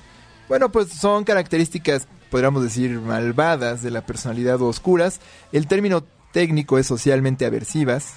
[0.48, 5.20] Bueno, pues son características, podríamos decir, malvadas de la personalidad o oscuras.
[5.52, 8.14] El término técnico es socialmente aversivas.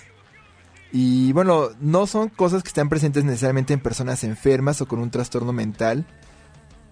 [0.93, 5.09] Y bueno, no son cosas que están presentes necesariamente en personas enfermas o con un
[5.09, 6.05] trastorno mental,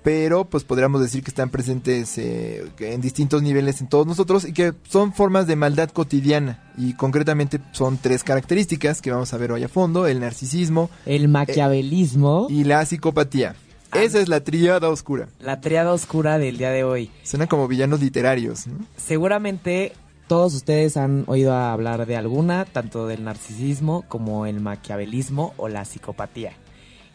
[0.04, 4.54] pero pues podríamos decir que están presentes eh, en distintos niveles en todos nosotros y
[4.54, 9.52] que son formas de maldad cotidiana y concretamente son tres características que vamos a ver
[9.52, 13.56] hoy a fondo, el narcisismo, el maquiavelismo y la psicopatía.
[13.92, 15.30] Ah, Esa es la triada oscura.
[15.40, 17.10] La triada oscura del día de hoy.
[17.24, 18.68] Suena como villanos literarios.
[18.68, 18.86] ¿no?
[18.98, 19.94] Seguramente
[20.28, 25.86] todos ustedes han oído hablar de alguna, tanto del narcisismo como el maquiavelismo o la
[25.86, 26.54] psicopatía.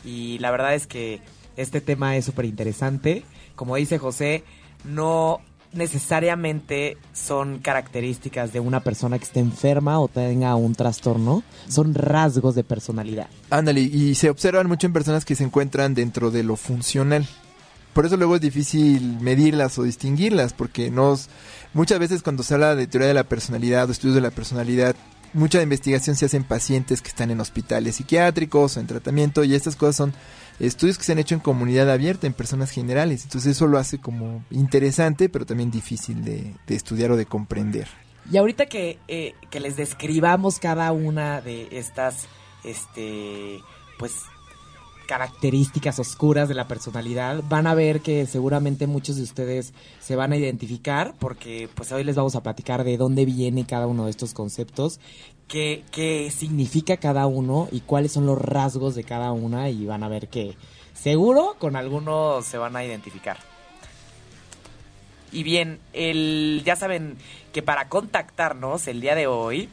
[0.04, 1.20] Y la verdad es que
[1.56, 3.24] este tema es súper interesante.
[3.54, 4.44] Como dice José,
[4.84, 5.40] no
[5.74, 12.54] necesariamente son características de una persona que esté enferma o tenga un trastorno, son rasgos
[12.54, 13.28] de personalidad.
[13.50, 17.26] Ándale, y se observan mucho en personas que se encuentran dentro de lo funcional.
[17.92, 21.28] Por eso luego es difícil medirlas o distinguirlas, porque nos,
[21.74, 24.96] muchas veces cuando se habla de teoría de la personalidad o estudios de la personalidad,
[25.34, 29.54] mucha investigación se hace en pacientes que están en hospitales psiquiátricos o en tratamiento y
[29.54, 30.14] estas cosas son
[30.60, 33.24] estudios que se han hecho en comunidad abierta, en personas generales.
[33.24, 37.88] Entonces eso lo hace como interesante, pero también difícil de, de estudiar o de comprender.
[38.30, 42.26] Y ahorita que, eh, que, les describamos cada una de estas,
[42.64, 43.60] este,
[43.98, 44.22] pues,
[45.06, 50.32] características oscuras de la personalidad, van a ver que seguramente muchos de ustedes se van
[50.32, 54.10] a identificar, porque pues hoy les vamos a platicar de dónde viene cada uno de
[54.10, 55.00] estos conceptos
[55.48, 60.02] qué, qué significa cada uno y cuáles son los rasgos de cada una y van
[60.02, 60.56] a ver que
[60.94, 63.38] seguro con algunos se van a identificar.
[65.32, 67.16] Y bien, el, ya saben
[67.52, 69.68] que para contactarnos el día de hoy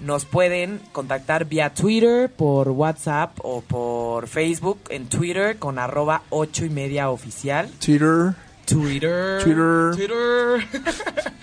[0.00, 6.66] nos pueden contactar vía Twitter, por WhatsApp o por Facebook en Twitter con arroba 8
[6.66, 7.70] y media oficial.
[7.78, 8.34] Twitter.
[8.66, 9.42] Twitter.
[9.42, 9.94] Twitter.
[9.94, 10.84] Twitter.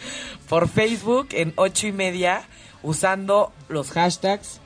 [0.50, 2.44] por Facebook en 8 y media
[2.84, 4.60] usando los hashtags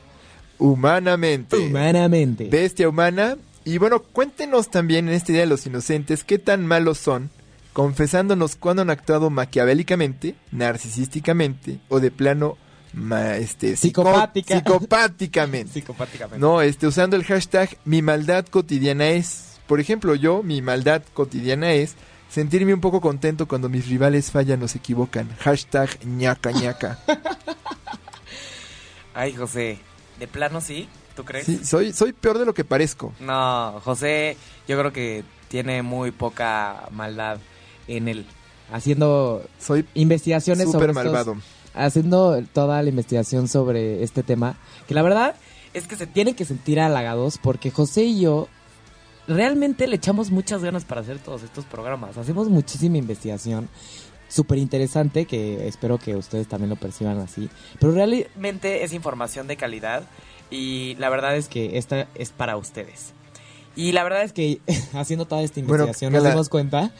[0.57, 1.57] humanamente.
[1.57, 2.49] Humanamente.
[2.49, 3.37] Bestia humana.
[3.63, 7.31] Y bueno, cuéntenos también en este Día de los Inocentes qué tan malos son,
[7.73, 12.57] confesándonos cuándo han actuado maquiavélicamente, narcisísticamente o de plano
[12.95, 14.57] ma, este, Psicopática.
[14.57, 15.73] psicopáticamente.
[15.73, 16.39] Psicopáticamente.
[16.39, 19.59] No, este, usando el hashtag mi maldad cotidiana es.
[19.67, 21.95] Por ejemplo, yo, mi maldad cotidiana es
[22.29, 25.29] sentirme un poco contento cuando mis rivales fallan o se equivocan.
[25.39, 26.99] Hashtag ñaca ñaca.
[29.13, 29.79] Ay, José,
[30.19, 30.87] ¿de plano sí?
[31.15, 31.45] ¿Tú crees?
[31.45, 33.13] Sí, soy, soy peor de lo que parezco.
[33.21, 34.35] No, José,
[34.67, 37.39] yo creo que tiene muy poca maldad
[37.87, 38.25] en él.
[38.71, 41.33] Haciendo soy investigaciones super sobre malvado.
[41.33, 44.57] Estos, haciendo toda la investigación sobre este tema.
[44.87, 45.35] Que la verdad
[45.73, 48.47] es que se tienen que sentir halagados porque José y yo
[49.27, 52.17] realmente le echamos muchas ganas para hacer todos estos programas.
[52.17, 53.69] Hacemos muchísima investigación
[54.27, 57.49] súper interesante que espero que ustedes también lo perciban así.
[57.79, 60.03] Pero realmente es información de calidad
[60.49, 63.13] y la verdad es que esta es para ustedes.
[63.75, 64.59] Y la verdad es que
[64.93, 66.91] haciendo toda esta investigación bueno, nos dimos cuenta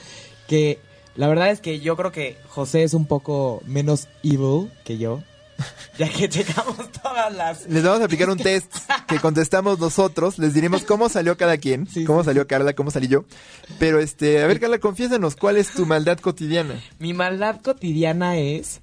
[0.47, 0.79] que
[1.15, 5.21] la verdad es que yo creo que José es un poco menos evil que yo.
[5.97, 7.65] Ya que checamos todas las...
[7.67, 8.69] Les vamos a aplicar un test
[9.07, 10.37] que contestamos nosotros.
[10.37, 11.87] Les diremos cómo salió cada quien.
[11.87, 12.25] Sí, cómo sí.
[12.25, 13.23] salió Carla, cómo salí yo.
[13.79, 16.83] Pero este, a ver Carla, confiésanos, ¿cuál es tu maldad cotidiana?
[16.99, 18.81] Mi maldad cotidiana es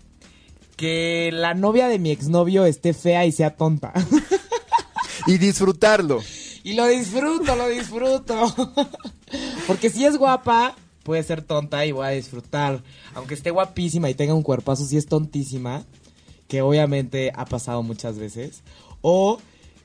[0.76, 3.92] que la novia de mi exnovio esté fea y sea tonta.
[5.26, 6.20] y disfrutarlo.
[6.64, 8.54] Y lo disfruto, lo disfruto.
[9.66, 12.82] Porque si es guapa, puede ser tonta y voy a disfrutar.
[13.14, 15.84] Aunque esté guapísima y tenga un cuerpazo, si es tontísima,
[16.48, 18.62] que obviamente ha pasado muchas veces.
[19.00, 19.40] O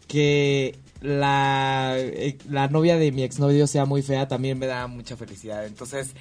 [0.08, 5.18] que la, eh, la novia de mi exnovio sea muy fea también me da mucha
[5.18, 5.66] felicidad.
[5.66, 6.12] Entonces,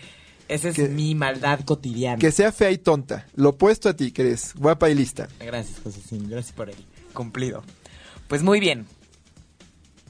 [0.48, 2.18] esa es Que- mi maldad cotidiana.
[2.18, 3.26] Que sea fea y tonta.
[3.34, 5.28] Lo opuesto a ti, que eres guapa y lista.
[5.40, 6.76] Gracias, José, gracias por el
[7.12, 7.62] cumplido.
[8.28, 8.86] Pues muy bien.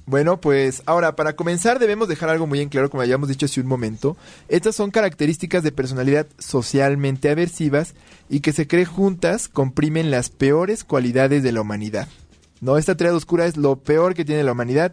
[0.07, 3.61] Bueno, pues ahora, para comenzar debemos dejar algo muy en claro, como habíamos dicho hace
[3.61, 4.17] un momento.
[4.49, 7.95] Estas son características de personalidad socialmente aversivas
[8.31, 12.07] y que se cree juntas comprimen las peores cualidades de la humanidad.
[12.61, 14.93] No, esta triada oscura es lo peor que tiene la humanidad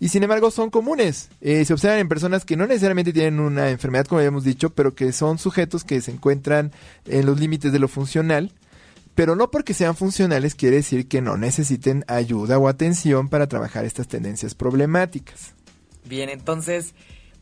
[0.00, 1.28] y sin embargo son comunes.
[1.42, 4.94] Eh, se observan en personas que no necesariamente tienen una enfermedad, como habíamos dicho, pero
[4.94, 6.72] que son sujetos que se encuentran
[7.04, 8.50] en los límites de lo funcional
[9.14, 13.84] pero no porque sean funcionales quiere decir que no necesiten ayuda o atención para trabajar
[13.84, 15.54] estas tendencias problemáticas.
[16.04, 16.94] Bien, entonces,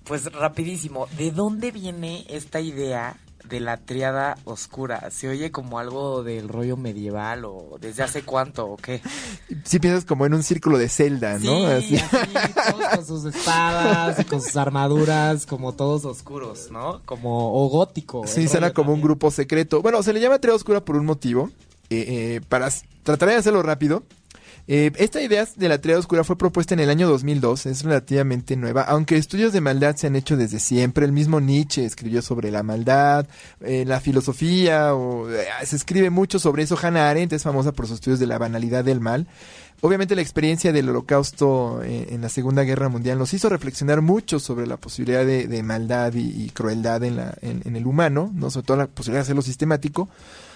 [0.05, 3.17] pues rapidísimo, ¿de dónde viene esta idea
[3.49, 5.11] de la triada oscura?
[5.11, 9.01] ¿Se oye como algo del rollo medieval o desde hace cuánto o qué?
[9.65, 11.41] Si piensas como en un círculo de celda, ¿no?
[11.41, 11.97] Sí, Así.
[11.97, 12.17] así,
[12.71, 17.03] todos con sus espadas y con sus armaduras, como todos oscuros, ¿no?
[17.05, 18.27] Como, o gótico.
[18.27, 19.83] Sí, rollo como un grupo secreto.
[19.83, 21.51] Bueno, se le llama triada oscura por un motivo.
[21.91, 24.03] eh, eh, para s- tratar de hacerlo rápido.
[24.75, 28.57] Eh, esta idea de la triada oscura fue propuesta en el año 2002, es relativamente
[28.57, 31.05] nueva, aunque estudios de maldad se han hecho desde siempre.
[31.05, 33.27] El mismo Nietzsche escribió sobre la maldad,
[33.61, 36.79] eh, la filosofía, o, eh, se escribe mucho sobre eso.
[36.81, 39.27] Hannah Arendt es famosa por sus estudios de la banalidad del mal.
[39.83, 44.39] Obviamente la experiencia del holocausto eh, en la Segunda Guerra Mundial nos hizo reflexionar mucho
[44.39, 48.31] sobre la posibilidad de, de maldad y, y crueldad en, la, en, en el humano,
[48.35, 50.09] no sobre todo la posibilidad de hacerlo sistemático.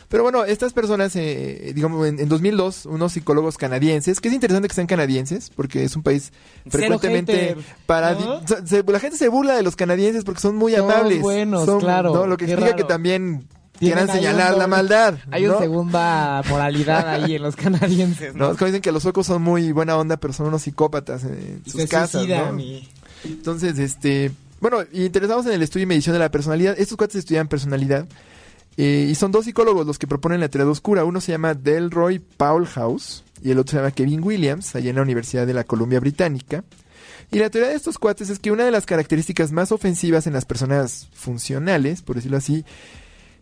[0.09, 4.69] Pero bueno, estas personas, eh, digamos, en, en 2002, unos psicólogos canadienses, que es interesante
[4.69, 6.33] que sean canadienses, porque es un país
[6.69, 7.57] frecuentemente
[7.87, 8.13] para...
[8.15, 11.21] la gente se burla de los canadienses porque son muy Son amables.
[11.21, 12.27] buenos, Son- claro, ¿no?
[12.27, 13.47] Lo que explica que también
[13.79, 15.15] quieran señalar la maldad.
[15.31, 15.51] Hay ¿no?
[15.51, 18.53] una segunda moralidad ahí en los canadienses, No, ¿no?
[18.53, 21.63] es como dicen que los suecos son muy buena onda, pero son unos psicópatas en
[21.65, 22.63] Y sus se casas, suicidan ¿no?
[22.63, 22.89] y-
[23.25, 24.31] Entonces, este,
[24.61, 28.07] bueno, interesados en el estudio y medición de la personalidad, estos cuates estudian personalidad
[28.77, 31.05] eh, y son dos psicólogos los que proponen la triada oscura.
[31.05, 35.03] Uno se llama Delroy Paulhaus y el otro se llama Kevin Williams, allá en la
[35.03, 36.65] Universidad de la Columbia Británica.
[37.31, 40.33] Y la teoría de estos cuates es que una de las características más ofensivas en
[40.33, 42.65] las personas funcionales, por decirlo así,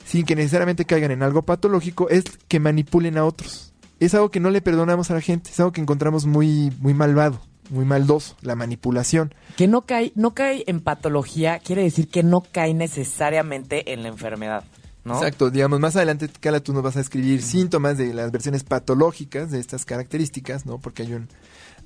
[0.06, 3.72] sin que necesariamente caigan en algo patológico, es que manipulen a otros.
[4.00, 6.94] Es algo que no le perdonamos a la gente, es algo que encontramos muy, muy
[6.94, 7.40] malvado,
[7.70, 9.34] muy maldoso, la manipulación.
[9.56, 14.08] Que no cae, no cae en patología, quiere decir que no cae necesariamente en la
[14.08, 14.64] enfermedad,
[15.04, 15.14] ¿no?
[15.16, 19.50] Exacto, digamos, más adelante, Cala, tú nos vas a escribir síntomas de las versiones patológicas
[19.50, 20.78] de estas características, ¿no?
[20.78, 21.28] Porque hay un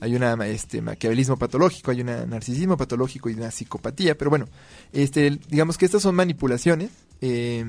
[0.01, 4.47] hay una este maquiavelismo patológico, hay un narcisismo patológico y una psicopatía, pero bueno,
[4.93, 7.65] este digamos que estas son manipulaciones eh,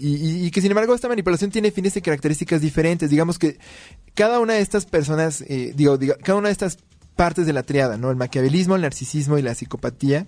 [0.00, 3.58] y, y- y que sin embargo esta manipulación tiene fines y características diferentes, digamos que
[4.14, 6.78] cada una de estas personas, eh, digo, diga- cada una de estas
[7.14, 8.10] partes de la triada, ¿no?
[8.10, 10.26] El maquiavelismo, el narcisismo y la psicopatía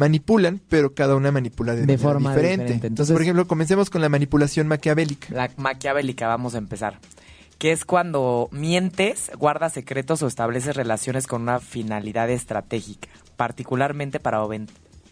[0.00, 2.64] manipulan, pero cada una manipula de, De manera forma diferente.
[2.64, 2.86] diferente.
[2.86, 5.28] Entonces, por ejemplo, comencemos con la manipulación maquiavélica.
[5.32, 6.98] La maquiavélica, vamos a empezar.
[7.58, 14.42] Que es cuando mientes, guardas secretos o estableces relaciones con una finalidad estratégica, particularmente para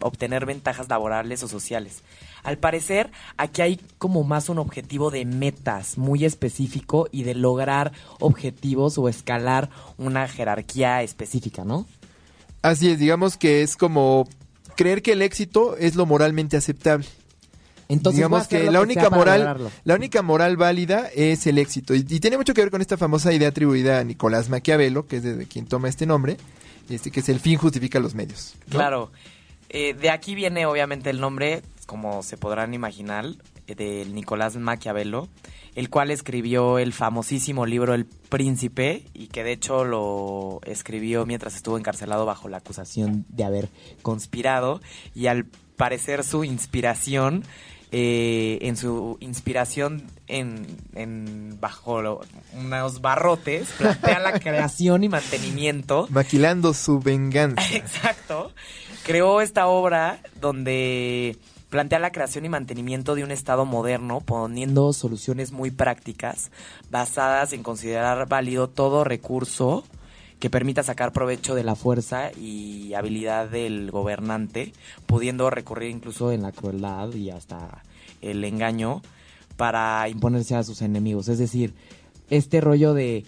[0.01, 2.01] obtener ventajas laborales o sociales.
[2.41, 7.91] Al parecer, aquí hay como más un objetivo de metas muy específico y de lograr
[8.19, 11.85] objetivos o escalar una jerarquía específica, ¿no?
[12.63, 14.27] Así es, digamos que es como
[14.79, 17.05] creer que el éxito es lo moralmente aceptable.
[17.89, 19.71] Entonces, digamos que la que única moral, lograrlo.
[19.83, 22.95] la única moral válida es el éxito y, y tiene mucho que ver con esta
[22.95, 26.37] famosa idea atribuida a Nicolás Maquiavelo, que es de quien toma este nombre,
[26.89, 28.55] este que es el fin justifica los medios.
[28.67, 28.77] ¿no?
[28.77, 29.11] Claro.
[29.67, 33.25] Eh, de aquí viene obviamente el nombre, como se podrán imaginar,
[33.75, 35.27] del Nicolás Maquiavelo,
[35.75, 41.55] el cual escribió el famosísimo libro El Príncipe y que de hecho lo escribió mientras
[41.55, 43.69] estuvo encarcelado bajo la acusación de haber
[44.01, 44.81] conspirado
[45.15, 45.45] y al
[45.77, 47.43] parecer su inspiración
[47.91, 52.21] eh, en su inspiración en, en bajo lo-
[52.53, 57.63] unos barrotes plantea la creación y mantenimiento Maquilando su venganza.
[57.75, 58.51] Exacto.
[59.05, 61.37] Creó esta obra donde
[61.69, 66.51] plantea la creación y mantenimiento de un Estado moderno, poniendo soluciones muy prácticas,
[66.89, 69.83] basadas en considerar válido todo recurso
[70.39, 74.73] que permita sacar provecho de la fuerza y habilidad del gobernante,
[75.05, 77.83] pudiendo recurrir incluso en la crueldad y hasta
[78.21, 79.01] el engaño
[79.57, 81.27] para imponerse a sus enemigos.
[81.27, 81.73] Es decir,
[82.29, 83.25] este rollo de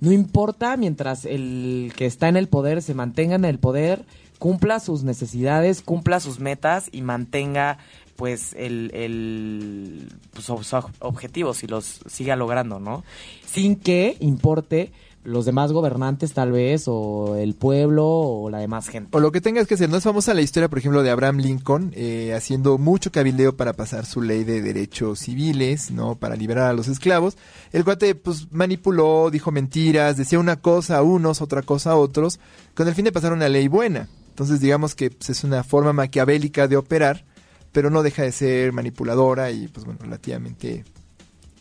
[0.00, 4.04] no importa mientras el que está en el poder se mantenga en el poder,
[4.40, 7.78] cumpla sus necesidades, cumpla sus metas y mantenga
[8.16, 13.04] pues el, el pues, sus ob- objetivos y los siga logrando, ¿no?
[13.46, 14.92] Sin que importe
[15.22, 19.14] los demás gobernantes tal vez, o el pueblo, o la demás gente.
[19.14, 19.90] O lo que tengas que hacer.
[19.90, 23.74] No es famosa la historia, por ejemplo, de Abraham Lincoln eh, haciendo mucho cabildeo para
[23.74, 26.14] pasar su ley de derechos civiles, ¿no?
[26.14, 27.36] Para liberar a los esclavos.
[27.70, 32.40] El cuate, pues, manipuló, dijo mentiras, decía una cosa a unos, otra cosa a otros,
[32.74, 34.08] con el fin de pasar una ley buena.
[34.40, 37.26] Entonces, digamos que pues, es una forma maquiavélica de operar,
[37.72, 40.86] pero no deja de ser manipuladora y, pues, bueno, relativamente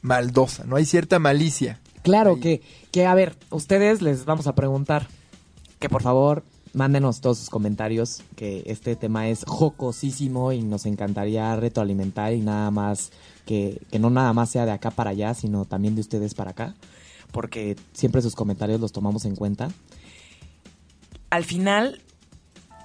[0.01, 0.77] maldosa, ¿no?
[0.77, 1.81] Hay cierta malicia.
[2.03, 2.39] Claro, Ahí.
[2.39, 2.61] que,
[2.93, 5.09] que, a ver, ustedes les vamos a preguntar
[5.79, 11.53] que por favor mándenos todos sus comentarios, que este tema es jocosísimo y nos encantaría
[11.57, 13.11] retroalimentar y nada más,
[13.45, 16.51] que, que no nada más sea de acá para allá, sino también de ustedes para
[16.51, 16.75] acá,
[17.33, 19.67] porque siempre sus comentarios los tomamos en cuenta.
[21.29, 22.01] Al final,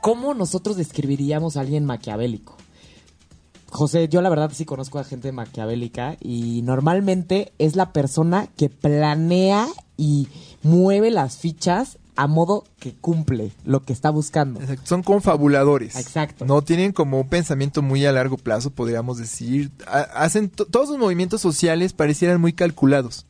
[0.05, 2.57] ¿cómo nosotros describiríamos a alguien maquiavélico?
[3.71, 8.69] José, yo la verdad sí conozco a gente maquiavélica y normalmente es la persona que
[8.69, 10.29] planea y
[10.63, 14.61] mueve las fichas a modo que cumple lo que está buscando.
[14.61, 15.97] Exacto, Son confabuladores.
[15.97, 16.45] Exacto.
[16.45, 19.73] No tienen como un pensamiento muy a largo plazo, podríamos decir.
[19.89, 23.27] Ha- hacen to- todos sus movimientos sociales parecieran muy calculados.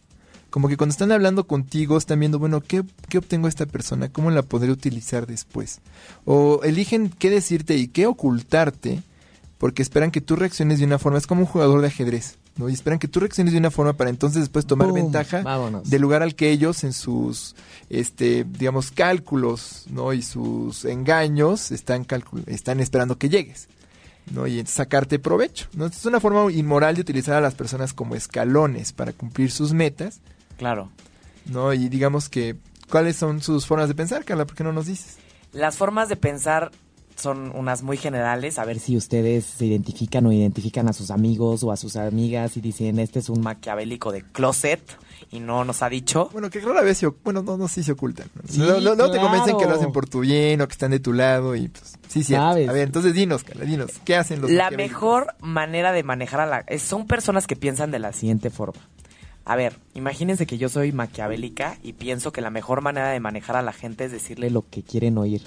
[0.55, 4.09] Como que cuando están hablando contigo están viendo, bueno, ¿qué, qué obtengo esta persona?
[4.13, 5.81] ¿Cómo la podré utilizar después?
[6.27, 9.03] O eligen qué decirte y qué ocultarte
[9.59, 11.19] porque esperan que tú reacciones de una forma.
[11.19, 12.69] Es como un jugador de ajedrez, ¿no?
[12.69, 15.91] Y esperan que tú reacciones de una forma para entonces después tomar ventaja vámonos.
[15.91, 17.57] del lugar al que ellos en sus,
[17.91, 20.13] este, digamos, cálculos, ¿no?
[20.13, 22.07] Y sus engaños están,
[22.47, 23.67] están esperando que llegues,
[24.31, 24.47] ¿no?
[24.47, 25.87] Y sacarte provecho, ¿no?
[25.87, 30.21] Es una forma inmoral de utilizar a las personas como escalones para cumplir sus metas,
[30.57, 30.91] Claro.
[31.47, 31.73] ¿no?
[31.73, 32.57] Y digamos que,
[32.91, 34.47] ¿cuáles son sus formas de pensar, Carla?
[34.47, 35.17] ¿Por qué no nos dices?
[35.53, 36.71] Las formas de pensar
[37.17, 38.59] son unas muy generales.
[38.59, 42.57] A ver si ustedes se identifican o identifican a sus amigos o a sus amigas
[42.57, 44.81] y dicen, este es un maquiavélico de closet
[45.31, 46.29] y no nos ha dicho.
[46.33, 48.29] Bueno, que rara vez se, bueno, no, no, sí se ocultan.
[48.35, 48.43] ¿no?
[48.49, 51.13] Sí, luego te convencen que lo hacen por tu bien o que están de tu
[51.13, 52.35] lado y pues, sí, sí.
[52.35, 56.47] A ver, entonces dinos, Carla, dinos, ¿qué hacen los La mejor manera de manejar a
[56.47, 56.65] la...
[56.79, 58.81] Son personas que piensan de la siguiente forma.
[59.45, 63.57] A ver, imagínense que yo soy maquiavélica y pienso que la mejor manera de manejar
[63.57, 65.43] a la gente es decirle lo que quieren oír.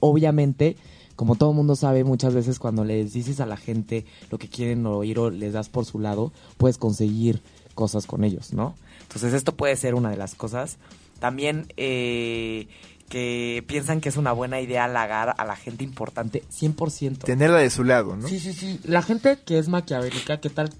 [0.00, 0.76] Obviamente,
[1.16, 4.86] como todo mundo sabe, muchas veces cuando les dices a la gente lo que quieren
[4.86, 7.42] oír o les das por su lado, puedes conseguir
[7.74, 8.76] cosas con ellos, ¿no?
[9.02, 10.78] Entonces esto puede ser una de las cosas.
[11.18, 12.68] También eh,
[13.08, 17.24] que piensan que es una buena idea halagar a la gente importante 100%.
[17.24, 18.28] Tenerla de su lado, ¿no?
[18.28, 18.80] Sí, sí, sí.
[18.84, 20.70] La gente que es maquiavélica, ¿qué tal?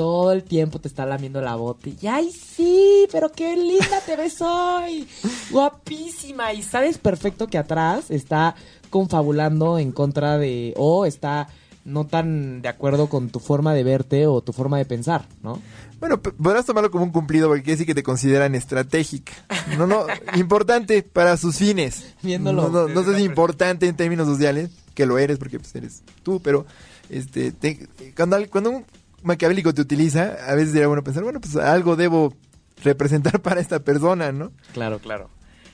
[0.00, 3.06] Todo el tiempo te está lamiendo la bota y ¡ay, sí!
[3.12, 5.06] ¡Pero qué linda te ves hoy!
[5.50, 6.54] ¡Guapísima!
[6.54, 8.54] Y sabes perfecto que atrás está
[8.88, 10.72] confabulando en contra de...
[10.78, 11.48] o está
[11.84, 15.60] no tan de acuerdo con tu forma de verte o tu forma de pensar, ¿no?
[15.98, 19.32] Bueno, podrás tomarlo como un cumplido porque quiere decir que te consideran estratégica.
[19.76, 22.06] No, no, importante para sus fines.
[22.22, 25.74] Viéndolo No, no, no sé si importante en términos sociales, que lo eres porque pues,
[25.74, 26.64] eres tú, pero
[27.10, 28.84] este, te- cuando, al- cuando un
[29.22, 32.34] maquiavélico te utiliza, a veces sería bueno pensar, bueno, pues algo debo
[32.82, 34.52] representar para esta persona, ¿no?
[34.72, 35.28] Claro, claro.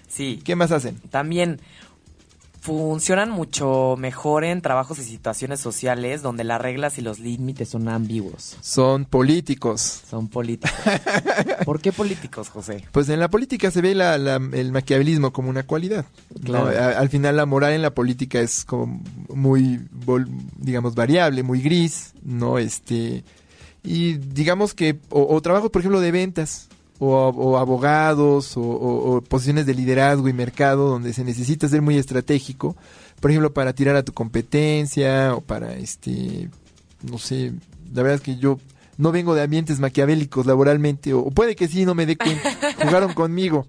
[0.09, 0.41] Sí.
[0.45, 0.99] ¿Qué más hacen?
[1.11, 1.61] También
[2.61, 7.89] funcionan mucho mejor en trabajos y situaciones sociales donde las reglas y los límites son
[7.89, 8.57] ambiguos.
[8.61, 10.03] Son políticos.
[10.11, 10.75] Son políticos.
[11.65, 12.85] ¿Por qué políticos, José?
[12.91, 16.07] Pues en la política se ve la- la- el maquiavelismo como una cualidad.
[16.41, 16.45] ¿no?
[16.45, 16.67] Claro.
[16.71, 19.01] A- al final la moral en la política es como
[19.33, 19.81] muy,
[20.57, 22.59] digamos, variable, muy gris, ¿no?
[22.59, 23.23] Este,
[23.87, 29.67] y digamos que, o, o trabajos, por ejemplo, de ventas, o, o abogados, o, posiciones
[29.67, 32.75] de liderazgo y mercado, donde se necesita ser muy estratégico,
[33.21, 36.49] por ejemplo, para tirar a tu competencia, o para, este,
[37.03, 37.53] no sé,
[37.95, 38.59] la verdad es que yo
[38.99, 42.49] no vengo de ambientes maquiavélicos laboralmente, o, o puede que sí, no me dé cuenta,
[42.83, 43.67] jugaron conmigo.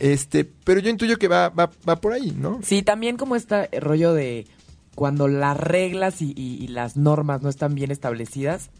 [0.00, 2.60] Este, pero yo intuyo que va, va, va por ahí, ¿no?
[2.62, 4.46] Sí, también como este rollo de
[4.94, 8.70] cuando las reglas y, y- y las normas no están bien establecidas,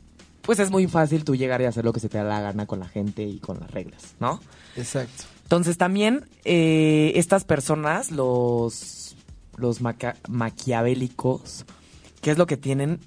[0.45, 2.67] pues es muy fácil tú llegar y hacer lo que se te da la gana
[2.67, 4.41] con la gente y con las reglas, ¿no?
[4.77, 5.25] Exacto.
[5.43, 9.17] Entonces también eh, estas personas, los,
[9.57, 11.65] los maquiavélicos,
[12.21, 13.01] ¿qué es lo que tienen?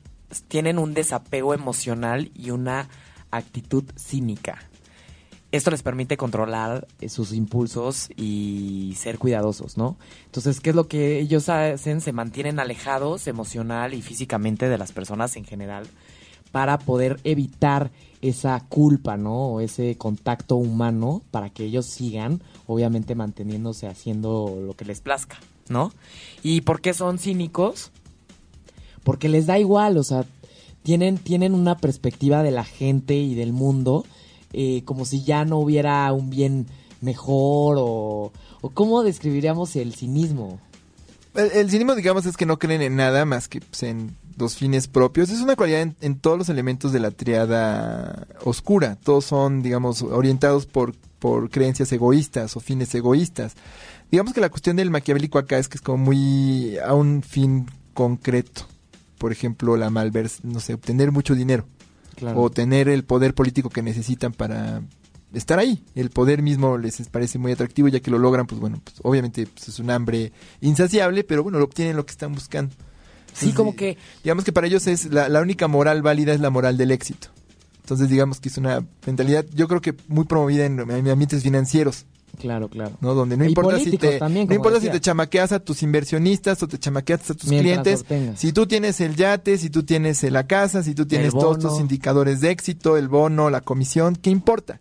[0.47, 2.89] Tienen un desapego emocional y una
[3.31, 4.59] actitud cínica.
[5.51, 9.97] Esto les permite controlar eh, sus impulsos y ser cuidadosos, ¿no?
[10.25, 12.01] Entonces, ¿qué es lo que ellos hacen?
[12.01, 15.87] Se mantienen alejados emocional y físicamente de las personas en general
[16.51, 19.53] para poder evitar esa culpa, ¿no?
[19.53, 25.37] O ese contacto humano para que ellos sigan, obviamente manteniéndose haciendo lo que les plazca,
[25.69, 25.91] ¿no?
[26.43, 27.91] ¿Y por qué son cínicos?
[29.03, 30.25] Porque les da igual, o sea,
[30.83, 34.05] tienen, tienen una perspectiva de la gente y del mundo
[34.53, 36.67] eh, como si ya no hubiera un bien
[37.01, 40.59] mejor o, o cómo describiríamos el cinismo.
[41.35, 44.87] El, cinismo, digamos, es que no creen en nada más que pues, en dos fines
[44.87, 45.29] propios.
[45.29, 48.97] Es una cualidad en, en todos los elementos de la triada oscura.
[49.03, 53.55] Todos son, digamos, orientados por, por creencias egoístas o fines egoístas.
[54.11, 57.65] Digamos que la cuestión del maquiavélico acá es que es como muy a un fin
[57.93, 58.61] concreto.
[59.17, 61.65] Por ejemplo, la malvers, no sé, obtener mucho dinero
[62.15, 62.41] Claro.
[62.41, 64.81] o tener el poder político que necesitan para
[65.33, 65.83] estar ahí.
[65.93, 69.45] El poder mismo les parece muy atractivo, ya que lo logran, pues bueno, pues, obviamente
[69.45, 72.73] pues, es un hambre insaciable, pero bueno, lo obtienen lo que están buscando.
[73.37, 76.49] Sí, como que Digamos que para ellos es la, la única moral válida es la
[76.49, 77.29] moral del éxito.
[77.81, 82.05] Entonces digamos que es una mentalidad, yo creo que muy promovida en, en ambientes financieros,
[82.39, 82.95] Claro, claro.
[83.01, 83.15] ¿no?
[83.15, 86.61] Donde no Y importa si te, también, no importa si te chamaqueas a tus inversionistas
[86.61, 90.21] o te chamaqueas a tus Mientras clientes, si tú tienes el yate, si tú tienes
[90.23, 94.29] la casa, si tú tienes todos tus indicadores de éxito, el bono, la comisión, ¿qué
[94.29, 94.79] importa?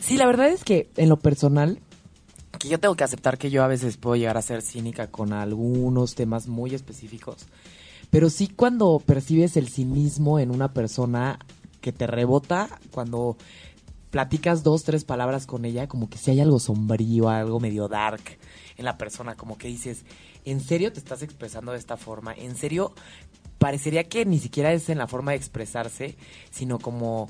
[0.00, 1.78] Sí, la verdad es que en lo personal,
[2.58, 5.32] que yo tengo que aceptar que yo a veces puedo llegar a ser cínica con
[5.32, 7.46] algunos temas muy específicos,
[8.16, 11.38] pero sí cuando percibes el cinismo en una persona
[11.82, 13.36] que te rebota, cuando
[14.08, 18.22] platicas dos, tres palabras con ella, como que si hay algo sombrío, algo medio dark
[18.78, 20.06] en la persona, como que dices,
[20.46, 22.32] ¿en serio te estás expresando de esta forma?
[22.32, 22.94] ¿En serio
[23.58, 26.16] parecería que ni siquiera es en la forma de expresarse,
[26.50, 27.28] sino como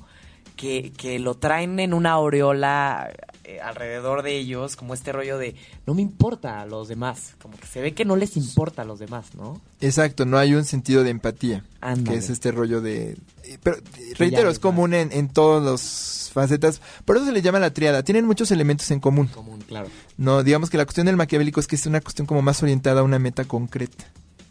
[0.56, 3.12] que, que lo traen en una aureola
[3.44, 5.54] eh, alrededor de ellos, como este rollo de
[5.86, 8.84] no me importa a los demás, como que se ve que no les importa a
[8.84, 9.60] los demás, ¿no?
[9.80, 12.16] Exacto, no hay un sentido de empatía, Ándale.
[12.16, 13.16] que es este rollo de...
[13.44, 17.42] eh, Pero, eh, reitero, es común en, en todas las facetas, por eso se le
[17.42, 19.28] llama la triada, tienen muchos elementos en común.
[19.28, 19.88] Común, claro.
[20.16, 23.00] No, digamos que la cuestión del maquiavélico es que es una cuestión como más orientada
[23.00, 24.06] a una meta concreta.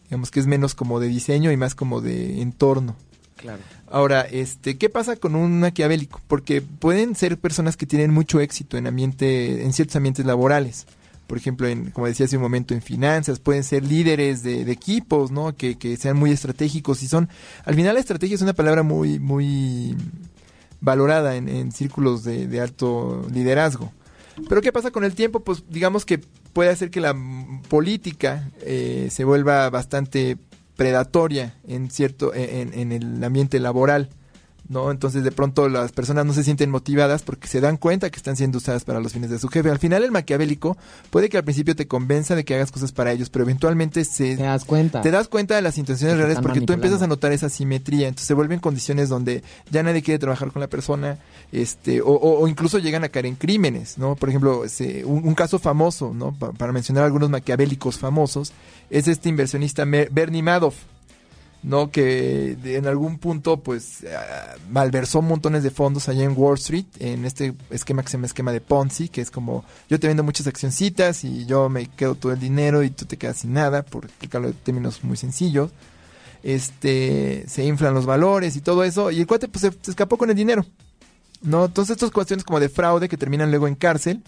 [0.06, 2.96] Digamos que es menos como de diseño y más como de entorno.
[3.36, 3.62] Claro.
[3.89, 6.22] Ahora, este, ¿qué pasa con un maquiavélico?
[6.27, 10.86] Porque pueden ser personas que tienen mucho éxito en ambiente, en ciertos ambientes laborales.
[11.27, 15.32] Por ejemplo, en, como decía hace un momento, en finanzas, pueden ser líderes de, equipos,
[15.32, 15.56] ¿no?
[15.56, 17.30] Que, que sean muy estratégicos y son,
[17.65, 19.95] al final la estrategia es una palabra muy, muy
[20.86, 23.91] valorada en, círculos de, alto liderazgo.
[24.48, 25.39] Pero ¿qué pasa con el tiempo?
[25.41, 26.19] Pues digamos que
[26.54, 27.15] puede hacer que la
[27.69, 30.38] política eh, se vuelva bastante
[30.76, 34.10] predatoria en cierto en, en el ambiente laboral.
[34.69, 34.91] ¿No?
[34.91, 38.36] Entonces de pronto las personas no se sienten motivadas porque se dan cuenta que están
[38.36, 39.69] siendo usadas para los fines de su jefe.
[39.69, 40.75] Al final el maquiavélico
[41.12, 44.36] puede que al principio te convenza de que hagas cosas para ellos, pero eventualmente se
[44.38, 45.01] Te das cuenta.
[45.01, 48.28] te das cuenta de las intenciones reales porque tú empiezas a notar esa simetría, entonces
[48.28, 51.17] se vuelven condiciones donde ya nadie quiere trabajar con la persona,
[51.51, 54.15] este, o, o- o incluso llegan a caer en crímenes, ¿no?
[54.15, 56.34] Por ejemplo, ese- un, un caso famoso, ¿no?
[56.34, 58.51] Pa- para mencionar algunos maquiavélicos famosos,
[58.89, 60.75] es este inversionista Mer- Bernie Madoff,
[61.65, 61.89] ¿no?
[61.89, 67.25] Que en algún punto, pues, ah, malversó montones de fondos allá en Wall Street, en
[67.25, 70.45] este esquema que se llama esquema de Ponzi, que es como, yo te vendo muchas
[70.45, 74.06] accioncitas y yo me quedo todo el dinero y tú te quedas sin nada, por
[74.06, 75.71] explicarlo de términos muy sencillos.
[76.43, 80.17] Este, se inflan los valores y todo eso, y el cuate, pues, se, se escapó
[80.17, 80.63] con el dinero.
[81.41, 81.65] ¿No?
[81.65, 84.21] Entonces, estas cuestiones como de fraude que terminan luego en cárcel,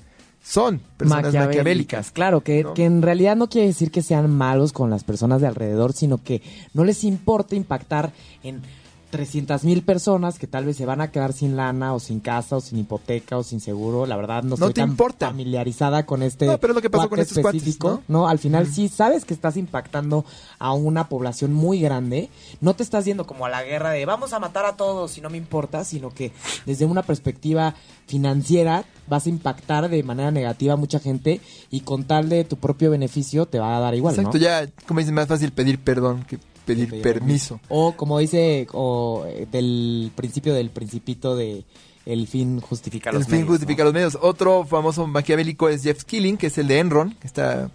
[0.47, 2.11] son personas maquiavélicas.
[2.11, 2.73] Claro, que, ¿no?
[2.73, 6.23] que en realidad no quiere decir que sean malos con las personas de alrededor, sino
[6.23, 6.41] que
[6.73, 8.61] no les importa impactar en
[9.09, 12.57] 300 mil personas que tal vez se van a quedar sin lana o sin casa
[12.57, 14.05] o sin hipoteca o sin seguro.
[14.05, 15.27] La verdad no, No estoy te tan importa.
[15.27, 18.01] familiarizada con este No, pero lo que pasó con estos cuates, específico.
[18.07, 18.27] ¿no?
[18.27, 20.25] al final sí sabes que estás impactando
[20.59, 22.29] a una población muy grande.
[22.61, 25.21] No te estás yendo como a la guerra de vamos a matar a todos y
[25.21, 26.31] no me importa, sino que
[26.65, 27.75] desde una perspectiva
[28.07, 31.39] financiera vas a impactar de manera negativa a mucha gente
[31.71, 34.43] y con tal de tu propio beneficio te va a dar igual, Exacto, ¿no?
[34.43, 37.59] ya, como dicen, más fácil pedir perdón que pedir Pedir permiso.
[37.69, 41.63] O como dice o, eh, del principio del principito de
[42.05, 43.85] el fin justifica los el fin medios, justifica ¿no?
[43.85, 44.17] los medios.
[44.21, 47.69] Otro famoso maquiavélico es Jeff Skilling, que es el de Enron, esta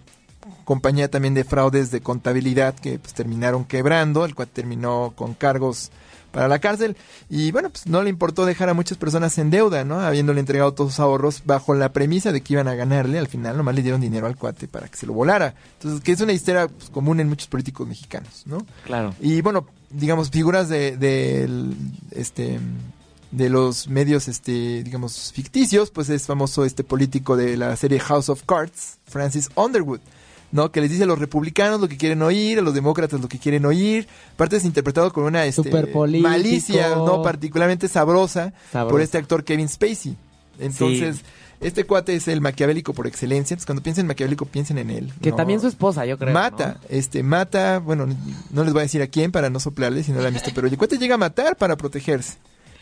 [0.63, 5.91] compañía también de fraudes de contabilidad que pues, terminaron quebrando, el cual terminó con cargos
[6.33, 6.97] para la cárcel
[7.29, 10.01] y bueno, pues no le importó dejar a muchas personas en deuda, ¿no?
[10.01, 13.55] Habiéndole entregado todos sus ahorros bajo la premisa de que iban a ganarle, al final
[13.55, 15.53] nomás le dieron dinero al cuate para que se lo volara.
[15.75, 18.65] Entonces, que es una historia pues, común en muchos políticos mexicanos, ¿no?
[18.83, 19.13] Claro.
[19.21, 21.75] Y bueno, digamos, figuras de, del,
[22.11, 22.59] este,
[23.31, 28.29] de los medios, este, digamos, ficticios, pues es famoso este político de la serie House
[28.29, 29.99] of Cards, Francis Underwood,
[30.53, 30.71] ¿no?
[30.71, 33.39] Que les dice a los republicanos lo que quieren oír, a los demócratas lo que
[33.39, 34.07] quieren oír.
[34.35, 35.69] Aparte es interpretado con una este,
[36.21, 37.23] malicia, ¿no?
[37.23, 38.91] Particularmente sabrosa, Sabrosa.
[38.91, 40.15] por este actor Kevin Spacey.
[40.59, 41.21] Entonces,
[41.59, 43.55] este cuate es el maquiavélico por excelencia.
[43.55, 45.11] Entonces, cuando piensen en maquiavélico, piensen en él.
[45.23, 45.37] Que ¿no?
[45.37, 46.31] también su esposa, yo creo.
[46.31, 46.87] mata, ¿no?
[46.95, 48.05] este, mata, bueno,
[48.51, 50.51] no les voy a decir a quién para no soplarles si no la han visto,
[50.53, 52.37] pero el cuate llega a matar para protegerse.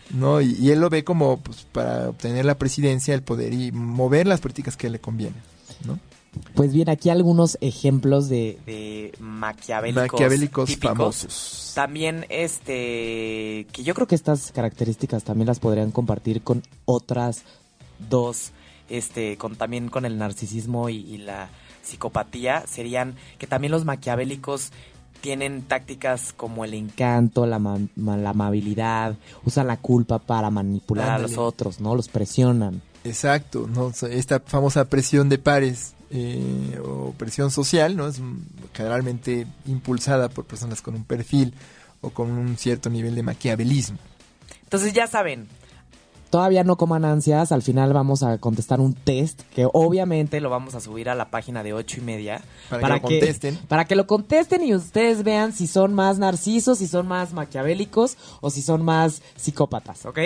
[0.09, 0.41] ¿no?
[0.41, 4.27] Y, y él lo ve como pues, para obtener la presidencia, el poder y mover
[4.27, 5.41] las políticas que le convienen,
[5.85, 5.97] ¿no?
[6.55, 10.97] Pues bien, aquí algunos ejemplos de, de maquiavélicos, Maquiavélicos típicos.
[10.97, 11.71] famosos.
[11.75, 17.43] También, este, que yo creo que estas características también las podrían compartir con otras
[18.09, 18.51] dos,
[18.89, 21.49] este, con también con el narcisismo y, y la
[21.83, 24.71] psicopatía, serían que también los maquiavélicos
[25.19, 29.15] tienen tácticas como el encanto, la, ma- ma- la amabilidad,
[29.45, 31.95] usan la culpa para manipular a los otros, ¿no?
[31.95, 32.81] Los presionan.
[33.03, 33.91] Exacto, ¿no?
[34.09, 38.07] Esta famosa presión de pares eh, o presión social, ¿no?
[38.07, 38.21] Es
[38.73, 41.53] generalmente impulsada por personas con un perfil
[42.01, 43.97] o con un cierto nivel de maquiavelismo.
[44.63, 45.47] Entonces ya saben,
[46.31, 50.73] todavía no coman ansias, al final vamos a contestar un test que obviamente lo vamos
[50.73, 52.41] a subir a la página de ocho y media.
[52.69, 53.57] Para que lo contesten.
[53.67, 58.17] Para que lo contesten y ustedes vean si son más narcisos, si son más maquiavélicos
[58.39, 60.19] o si son más psicópatas, ¿ok?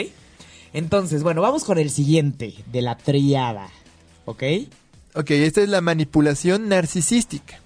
[0.74, 3.70] Entonces, bueno, vamos con el siguiente de la triada,
[4.26, 4.44] ¿ok?
[5.16, 7.60] Ok, esta es la manipulación narcisística.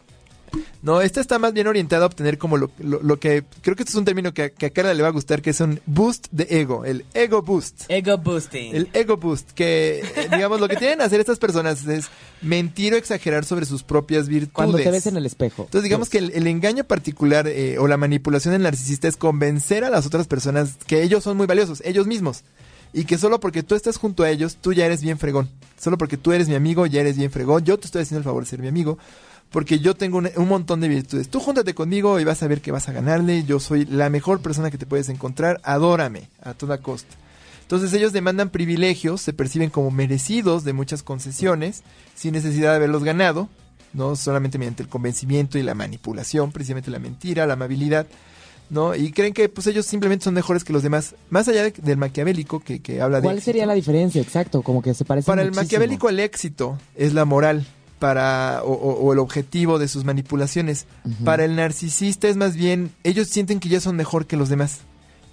[0.81, 3.43] No, esta está más bien orientada a obtener como lo, lo- lo que...
[3.61, 5.43] Creo que este es un término que, a- que a Carla le va a gustar,
[5.43, 7.83] que es un boost de ego, el ego boost.
[7.87, 8.75] Ego boosting.
[8.75, 12.07] El ego boost, que digamos lo que tienen que hacer estas personas es
[12.41, 14.53] mentir o exagerar sobre sus propias virtudes.
[14.53, 15.63] Cuando te ves en el espejo.
[15.65, 19.83] Entonces digamos que el, el engaño particular eh, o la manipulación del narcisista es convencer
[19.83, 22.43] a las otras personas que ellos son muy valiosos, ellos mismos.
[22.93, 25.49] Y que solo porque tú estás junto a ellos, tú ya eres bien fregón.
[25.79, 27.63] Solo porque tú eres mi amigo, ya eres bien fregón.
[27.63, 28.97] Yo te estoy haciendo el favor de ser mi amigo.
[29.51, 31.29] Porque yo tengo un, un montón de virtudes.
[31.29, 33.43] Tú júntate conmigo y vas a ver que vas a ganarle.
[33.43, 35.59] Yo soy la mejor persona que te puedes encontrar.
[35.63, 37.15] Adórame a toda costa.
[37.69, 41.83] Entonces ellos demandan privilegios, se perciben como merecidos de muchas concesiones,
[42.15, 43.47] sin necesidad de haberlos ganado,
[43.93, 48.07] no solamente mediante el convencimiento y la manipulación, precisamente la mentira, la amabilidad,
[48.69, 48.95] ¿no?
[48.95, 51.97] Y creen que pues ellos simplemente son mejores que los demás, más allá de- del
[51.97, 53.23] maquiavélico que, que habla de...
[53.23, 54.21] ¿Cuál sería la diferencia?
[54.21, 57.65] Exacto, como que se parece Para el maquiavélico el éxito es la moral
[57.99, 60.85] para o, o- o el objetivo de sus manipulaciones.
[61.25, 64.79] Para el narcisista es más bien, ellos sienten que ya son mejor que los demás.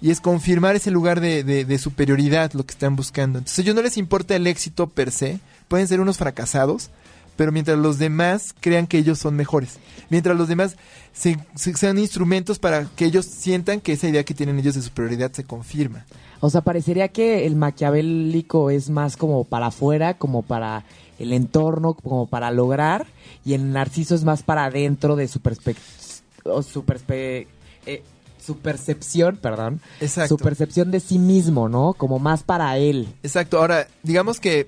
[0.01, 3.39] Y es confirmar ese lugar de, de- de superioridad lo que están buscando.
[3.39, 6.89] Entonces a ellos no les importa el éxito per se, pueden ser unos fracasados,
[7.37, 9.77] pero mientras los demás crean que ellos son mejores.
[10.09, 10.75] Mientras los demás
[11.13, 14.81] se- se- sean instrumentos para que ellos sientan que esa idea que tienen ellos de
[14.81, 16.05] superioridad se confirma.
[16.39, 20.83] O sea, parecería que el maquiavélico es más como para afuera, como para
[21.19, 23.07] el entorno, como para lograr,
[23.43, 27.47] y el narciso es más para adentro de su perspectiva, su, perspe-
[27.87, 28.03] eh,
[28.39, 30.37] su percepción, perdón, Exacto.
[30.37, 31.93] su percepción de sí mismo, ¿no?
[31.93, 33.07] Como más para él.
[33.23, 34.67] Exacto, ahora, digamos que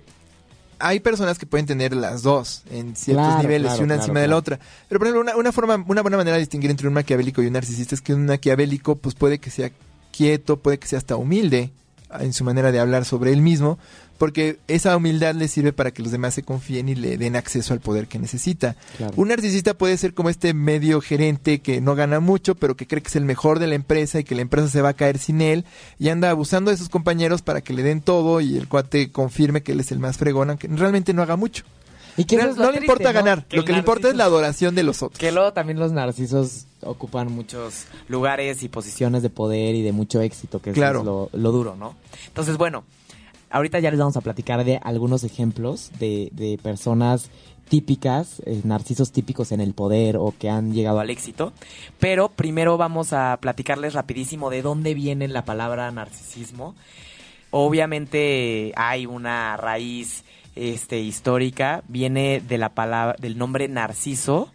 [0.79, 4.01] hay personas que pueden tener las dos en ciertos Claro, niveles claro, y una claro,
[4.01, 4.59] encima de la otra.
[4.87, 7.47] Pero por ejemplo, una, una forma, una buena manera de distinguir entre un maquiavélico y
[7.47, 9.71] un narcisista es que un maquiavélico pues puede que sea
[10.11, 11.71] quieto, puede que sea hasta humilde
[12.19, 13.77] en su manera de hablar sobre él mismo,
[14.19, 17.73] porque esa humildad le sirve para que los demás se confíen y le den acceso
[17.73, 18.75] al poder que necesita.
[18.97, 19.13] Claro.
[19.15, 23.01] Un narcisista puede ser como este medio gerente que no gana mucho, pero que cree
[23.01, 25.17] que es el mejor de la empresa y que la empresa se va a caer
[25.17, 25.65] sin él
[25.97, 29.63] y anda abusando de sus compañeros para que le den todo y el cuate confirme
[29.63, 31.63] que él es el más fregón, aunque realmente no haga mucho.
[32.17, 33.13] Y que Real- no le importa ¿no?
[33.13, 35.17] ganar, Que lo que le importa es la adoración de los otros.
[35.17, 40.19] Que luego también los narcisos ocupan muchos lugares y posiciones de poder y de mucho
[40.19, 40.99] éxito, que eso Claro.
[40.99, 41.95] es lo, lo duro, ¿no?
[42.27, 42.83] Entonces, bueno,
[43.49, 47.29] ahorita ya les vamos a platicar de algunos ejemplos de, de personas
[47.69, 51.53] típicas, eh, narcisos típicos en el poder o que han llegado al éxito.
[51.99, 56.75] Pero primero vamos a platicarles rapidísimo de dónde viene la palabra narcisismo.
[57.51, 60.23] Obviamente hay una raíz
[60.55, 64.51] este histórica, viene de la palabra del nombre Narciso,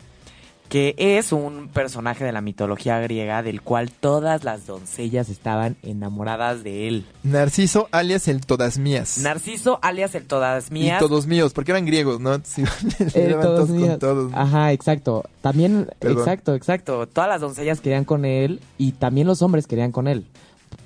[0.69, 6.65] que es un personaje de la mitología griega del cual todas las doncellas estaban enamoradas
[6.65, 7.05] de él.
[7.23, 9.19] Narciso alias el todas mías.
[9.19, 11.01] Narciso alias el todas mías.
[11.01, 12.41] Y todos míos, porque eran griegos, ¿no?
[12.45, 12.65] Sí,
[12.99, 14.33] Eh, eran todos con todos.
[14.35, 15.25] Ajá, exacto.
[15.43, 16.19] También, Perdón.
[16.19, 17.07] exacto, exacto.
[17.07, 20.27] Todas las doncellas querían con él y también los hombres querían con él.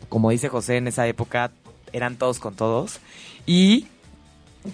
[0.08, 1.50] Como dice José, en esa época
[1.92, 2.98] eran todos con todos.
[3.46, 3.86] Y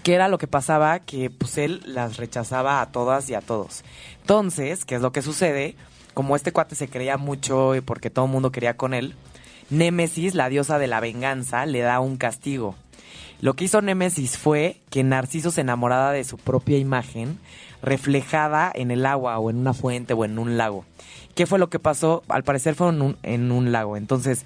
[0.03, 0.99] ¿qué era lo que pasaba?
[1.01, 3.85] Que pues él las rechazaba a todas y a todos.
[4.20, 5.77] Entonces, ¿qué es lo que sucede?
[6.14, 9.14] Como este cuate se creía mucho y porque todo el mundo quería con él,
[9.70, 12.75] Némesis, la diosa de la venganza, le da un castigo.
[13.40, 17.38] Lo que hizo Némesis fue que Narciso se enamorara de su propia imagen
[17.83, 20.85] reflejada en el agua o en una fuente o en un lago.
[21.35, 22.23] ¿Qué fue lo que pasó?
[22.29, 23.97] Al parecer fue en un, lago.
[23.97, 24.44] Entonces,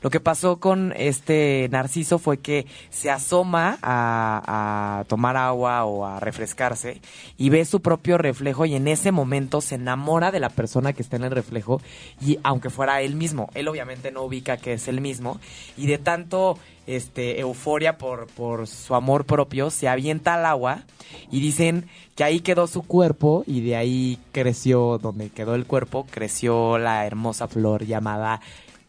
[0.00, 6.06] lo que pasó con este Narciso fue que se asoma a, a tomar agua o
[6.06, 7.02] a refrescarse
[7.36, 11.02] y ve su propio reflejo y en ese momento se enamora de la persona que
[11.02, 11.82] está en el reflejo
[12.20, 15.38] y aunque fuera él mismo, él obviamente no ubica que es él mismo
[15.76, 16.58] y de tanto
[16.96, 20.82] este, euforia por, por su amor propio, se avienta al agua
[21.30, 26.06] y dicen que ahí quedó su cuerpo y de ahí creció, donde quedó el cuerpo,
[26.10, 28.40] creció la hermosa flor llamada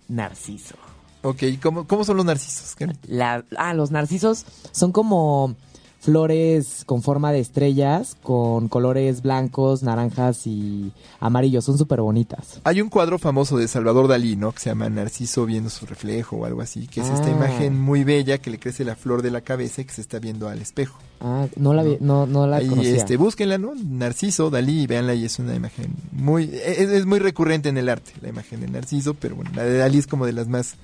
[0.08, 0.76] narciso.
[1.24, 2.76] Ok, ¿cómo, cómo son los narcisos?
[3.08, 5.56] La, ah, los narcisos son como
[6.02, 11.64] flores con forma de estrellas, con colores blancos, naranjas y amarillos.
[11.66, 12.60] Son súper bonitas.
[12.64, 14.52] Hay un cuadro famoso de Salvador Dalí, ¿no?
[14.52, 17.32] Que se llama Narciso viendo su reflejo o algo así, que es esta Ah.
[17.32, 20.20] imagen muy bella que le crece la flor de la cabeza y que se está
[20.20, 20.98] viendo al espejo.
[21.22, 22.96] Ah, no la, vi- no, no la Ahí, conocía.
[22.98, 23.74] este, búsquenla, ¿no?
[23.76, 28.12] Narciso, Dalí, véanla y es una imagen muy, es, es muy recurrente en el arte,
[28.22, 30.76] la imagen de Narciso, pero bueno, la de Dalí es como de las más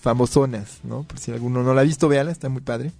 [0.00, 1.02] famosonas, ¿no?
[1.02, 2.92] Por si alguno no la ha visto, véala, está muy padre.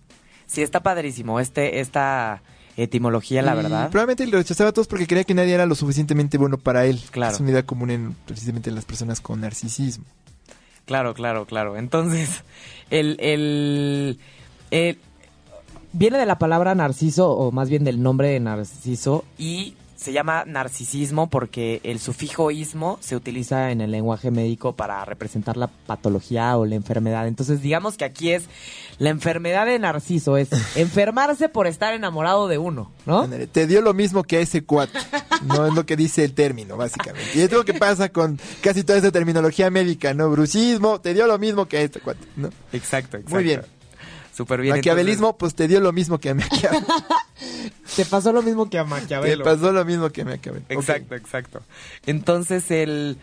[0.50, 1.38] Sí, está padrísimo.
[1.38, 2.42] Este, esta
[2.76, 3.90] etimología, la Y verdad.
[3.90, 7.00] Probablemente lo rechazaba a todos porque creía que nadie era lo suficientemente bueno para él.
[7.10, 7.34] Claro.
[7.34, 10.04] Es una idea común en precisamente en las personas con narcisismo.
[10.86, 11.76] Claro, claro, claro.
[11.76, 12.42] Entonces,
[12.90, 14.18] el, el,
[14.72, 14.98] el-
[15.92, 20.44] viene de la palabra narciso, o más bien del nombre de narciso, y se llama
[20.46, 26.56] narcisismo porque el sufijo ismo se utiliza en el lenguaje médico para representar la patología
[26.56, 27.26] o la enfermedad.
[27.26, 28.44] Entonces, digamos que aquí es
[28.98, 33.28] la enfermedad de narciso, es enfermarse por estar enamorado de uno, ¿no?
[33.28, 34.98] Te dio lo mismo que a ese cuate.
[35.44, 37.30] No es lo que dice el término, básicamente.
[37.34, 40.30] Y es lo que pasa con casi toda esa terminología médica, ¿no?
[40.30, 42.48] Brucismo, te dio lo mismo que a este cuate, ¿no?
[42.72, 43.34] Exacto, exacto.
[43.34, 43.79] Muy bien.
[44.40, 44.76] Súper bien.
[44.76, 46.86] Maquiavelismo, pues te dio lo mismo que a Maquiavelo.
[47.96, 49.44] Te pasó lo mismo que a Te Maquiavelo.
[49.44, 50.64] pasó lo mismo que a Maquiavelo.
[50.68, 51.60] Exacto, exacto.
[52.06, 53.18] Entonces, el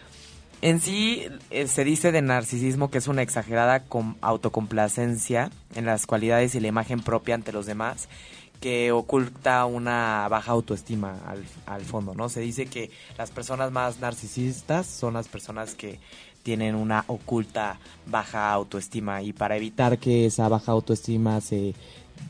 [0.61, 6.05] en sí eh, se dice de narcisismo que es una exagerada com- autocomplacencia en las
[6.05, 8.07] cualidades y la imagen propia ante los demás
[8.59, 12.27] que oculta una baja autoestima al, al fondo, ¿no?
[12.27, 15.99] Se dice que las personas más narcisistas son las personas que
[16.47, 21.75] tienen una oculta baja autoestima y para evitar que esa baja autoestima se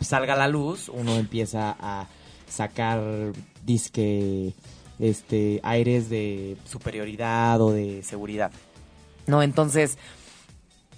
[0.01, 2.07] salga a la luz, uno empieza a
[2.49, 2.99] sacar
[3.63, 4.55] disque
[4.97, 8.49] este aires de superioridad o de seguridad.
[9.27, 9.99] No, entonces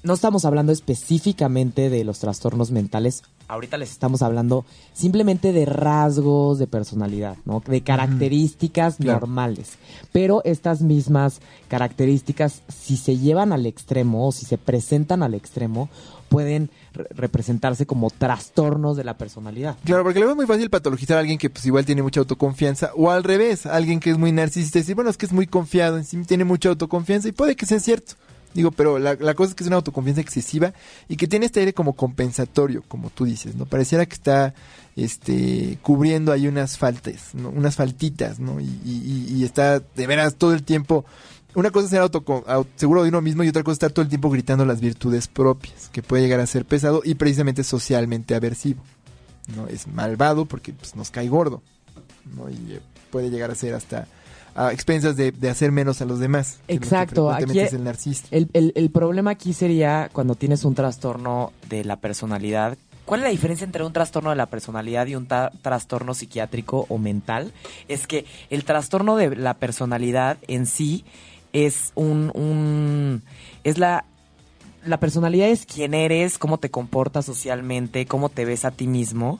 [0.01, 3.23] no estamos hablando específicamente de los trastornos mentales.
[3.49, 7.61] Ahorita les estamos hablando simplemente de rasgos de personalidad, ¿no?
[7.65, 9.71] De características normales.
[10.11, 15.89] Pero estas mismas características, si se llevan al extremo o si se presentan al extremo,
[16.29, 19.75] pueden re- representarse como trastornos de la personalidad.
[19.83, 22.91] Claro, porque luego es muy fácil patologizar a alguien que pues igual tiene mucha autoconfianza
[22.95, 25.47] o al revés, alguien que es muy narcisista y decir, bueno, es que es muy
[25.47, 28.13] confiado, en sí tiene mucha autoconfianza y puede que sea cierto.
[28.53, 30.73] Digo, pero la, la cosa es que es una autoconfianza excesiva
[31.07, 33.65] y que tiene este aire como compensatorio, como tú dices, ¿no?
[33.65, 34.53] Pareciera que está
[34.95, 37.49] este cubriendo ahí unas faltas, ¿no?
[37.49, 38.59] Unas faltitas, ¿no?
[38.59, 41.05] Y, y- y- está de veras todo el tiempo...
[41.55, 43.91] Una cosa es ser auto, au- seguro de uno mismo y otra cosa es estar
[43.91, 47.63] todo el tiempo gritando las virtudes propias, que puede llegar a ser pesado y precisamente
[47.63, 48.83] socialmente aversivo.
[49.55, 49.67] ¿no?
[49.67, 51.63] Es malvado porque pues, nos cae gordo,
[52.35, 52.49] ¿no?
[52.51, 54.07] Y eh, puede llegar a ser hasta
[54.67, 56.59] a expensas de, de hacer menos a los demás.
[56.67, 58.27] que Exacto, aquí- es el narcisista.
[58.35, 62.77] El, el- el problema aquí sería cuando tienes un trastorno de la personalidad.
[63.05, 66.85] ¿Cuál es la diferencia entre un trastorno de la personalidad y un ta- trastorno psiquiátrico
[66.89, 67.53] o mental?
[67.87, 71.05] Es que el trastorno de la personalidad en sí
[71.53, 73.23] es un, un
[73.63, 74.05] es la
[74.85, 79.39] la personalidad es quién eres, cómo te comportas socialmente, cómo te ves a ti mismo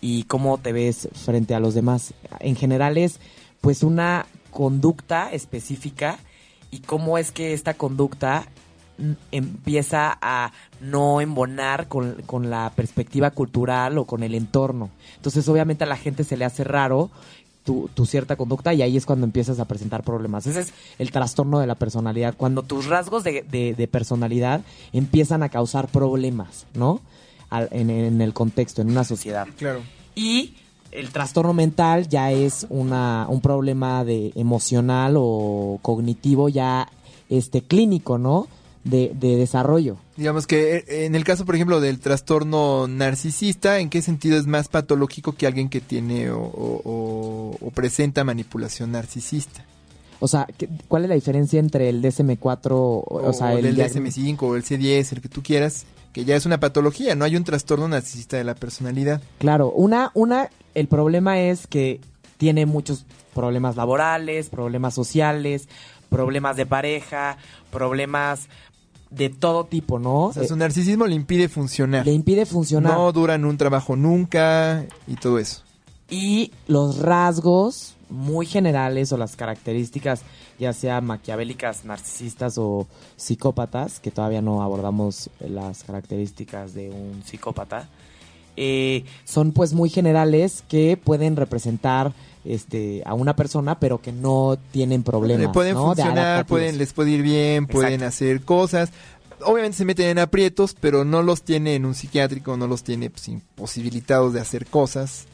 [0.00, 2.12] y cómo te ves frente a los demás.
[2.40, 3.20] En general es
[3.60, 6.18] pues una conducta específica
[6.70, 8.46] y cómo es que esta conducta
[9.32, 14.90] empieza a no embonar con, con la perspectiva cultural o con el entorno.
[15.16, 17.10] Entonces obviamente a la gente se le hace raro
[17.64, 20.46] tu, tu cierta conducta y ahí es cuando empiezas a presentar problemas.
[20.46, 25.42] Ese es el trastorno de la personalidad, cuando tus rasgos de, de- de personalidad empiezan
[25.42, 27.00] a causar problemas, ¿no?
[27.50, 29.46] Al- en, en el contexto, en una sociedad.
[29.58, 29.80] Claro.
[30.14, 30.54] Y
[30.92, 36.88] el trastorno mental ya es una, un problema de emocional o cognitivo ya
[37.28, 38.48] este clínico, ¿no?
[38.82, 39.98] De, de desarrollo.
[40.16, 44.46] Digamos que eh, en el caso, por ejemplo, del trastorno narcisista, ¿en qué sentido es
[44.46, 49.64] más patológico que alguien que tiene o, o- o- presenta manipulación narcisista?
[50.18, 53.76] O sea, ¿qué- ¿cuál es la diferencia entre el DSM-4, o, o sea, el el
[53.76, 57.24] diag- DSM-5 o el C10, el que tú quieras, que ya es una patología, no
[57.26, 59.20] hay un trastorno narcisista de la personalidad.
[59.38, 62.00] Claro, una, una, el problema es que
[62.36, 63.04] tiene muchos
[63.34, 65.68] problemas laborales, problemas sociales,
[66.08, 67.36] problemas de pareja,
[67.70, 68.48] problemas
[69.10, 70.26] de todo tipo, ¿no?
[70.26, 72.06] O sea, su narcisismo le impide funcionar.
[72.06, 72.92] le impide funcionar.
[72.92, 75.62] No duran un trabajo nunca y todo eso.
[76.08, 80.22] y los rasgos muy generales o las características
[80.58, 87.88] ya sea maquiavélicas, narcisistas o psicópatas, que todavía no abordamos las características de un psicópata,
[88.56, 92.12] eh, son pues muy generales que pueden representar
[92.44, 95.94] este a una persona pero que no tienen problemas pueden ¿no?
[95.94, 98.90] De funcionar, pueden, les puede ir bien, pueden hacer cosas.
[99.44, 103.08] Obviamente se meten en aprietos, pero no los tiene en un psiquiátrico, no los tiene
[103.10, 105.24] pues, imposibilitados de hacer cosas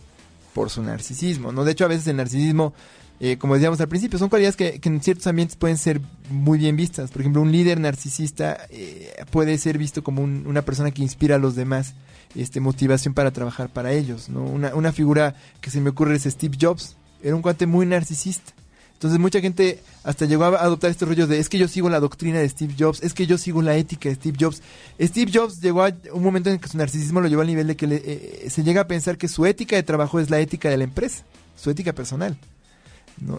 [0.54, 1.64] por su narcisismo, ¿no?
[1.64, 2.72] De hecho, a veces el narcisismo,
[3.20, 6.00] eh, como decíamos al principio, son cualidades que, que en ciertos ambientes pueden ser
[6.30, 7.10] muy bien vistas.
[7.10, 11.34] Por ejemplo, un líder narcisista eh, puede ser visto como un- una persona que inspira
[11.36, 11.94] a los demás,
[12.36, 14.42] este, motivación para trabajar para ellos, ¿no?
[14.42, 18.52] Una, una figura que se me ocurre es Steve Jobs, era un cuate muy narcisista.
[18.94, 22.00] Entonces mucha gente hasta llegó a adoptar este rollo de es que yo sigo la
[22.00, 24.62] doctrina de Steve Jobs, es que yo sigo la ética de Steve Jobs.
[24.98, 27.76] Steve Jobs llegó a un momento en que su narcisismo lo llevó al nivel de
[27.76, 30.70] que le- eh, se llega a pensar que su ética de trabajo es la ética
[30.70, 31.24] de la empresa,
[31.56, 32.38] su ética personal.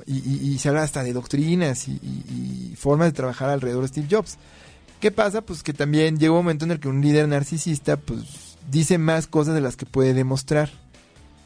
[0.05, 0.17] Y,
[0.53, 4.37] y- se habla hasta de doctrinas y, y- formas de trabajar alrededor de Steve Jobs.
[4.99, 5.41] ¿Qué pasa?
[5.41, 9.27] Pues que también llega un momento en el que un líder narcisista pues dice más
[9.27, 10.69] cosas de las que puede demostrar.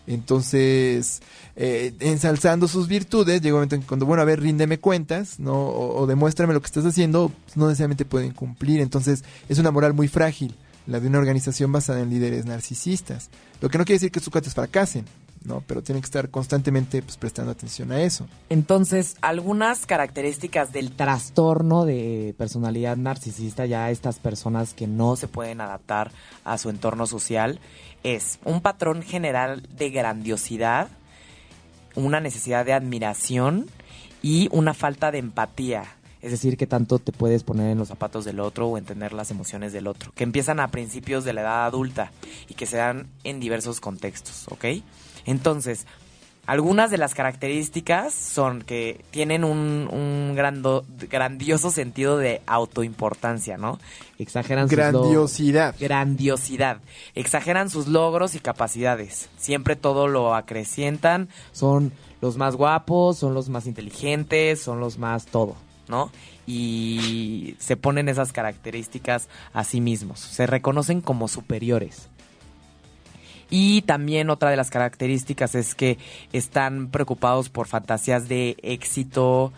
[0.08, 1.22] Entonces,
[1.56, 5.54] eh, ensalzando sus virtudes, llega un momento en cuando, bueno, a ver, ríndeme cuentas, ¿no?
[5.54, 8.82] O, o demuéstrame lo que estás haciendo, pues, no necesariamente pueden cumplir.
[8.82, 10.56] Entonces, es una moral muy frágil,
[10.88, 13.30] la de una organización basada en líderes narcisistas.
[13.62, 15.06] Lo que no quiere decir que sus cuates fracasen,
[15.44, 15.64] ¿no?
[15.68, 18.28] Pero tienen que estar constantemente pues, prestando atención a eso.
[18.50, 25.62] Entonces, algunas características del trastorno de personalidad narcisista, ya estas personas que no se pueden
[25.62, 26.12] adaptar
[26.44, 27.60] a su entorno social,
[28.04, 30.90] es un patrón general de grandiosidad,
[31.96, 33.68] una necesidad de admiración
[34.22, 35.84] y una falta de empatía.
[36.22, 39.32] Es decir, que tanto te puedes poner en los zapatos del otro o entender las
[39.32, 42.12] emociones del otro, que empiezan a principios de la edad adulta
[42.48, 44.66] y que se dan en diversos contextos, ¿ok?
[45.26, 45.86] Entonces,
[46.48, 53.80] algunas de las características son que tienen un, un grando- grandioso sentido de autoimportancia, ¿no?
[54.18, 55.02] Exageran sus logros.
[55.04, 55.76] Grandiosidad.
[55.80, 56.78] Grandiosidad.
[57.16, 59.30] Exageran sus logros y capacidades.
[59.38, 61.30] Siempre todo lo acrecientan.
[61.52, 65.56] Son los más guapos, son los más inteligentes, son los más todo,
[65.88, 66.12] ¿no?
[66.48, 70.20] Y se ponen esas características a sí mismos.
[70.20, 72.10] Se reconocen como superiores.
[73.52, 76.00] Y también otra de las características es que
[76.32, 79.52] están preocupados por fantasías de éxito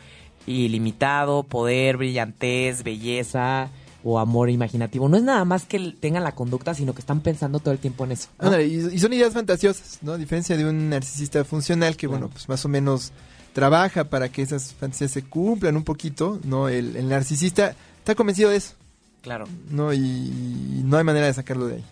[0.48, 3.70] ilimitado, poder, brillantez, belleza
[4.04, 5.08] o amor imaginativo.
[5.08, 8.04] No es nada más que tengan la conducta, sino que están pensando todo el tiempo
[8.04, 8.30] en eso.
[8.60, 10.14] y, son ideas fantasiosas, ¿no?
[10.14, 13.14] A diferencia de un narcisista funcional que, bueno, pues más o menos
[13.54, 16.68] trabaja para que esas fantasías se cumplan un poquito, ¿no?
[16.68, 18.74] El, el narcisista está convencido de eso,
[19.22, 19.46] Claro.
[19.70, 19.94] ¿no?
[19.94, 21.84] Y, y no hay manera de sacarlo de ahí.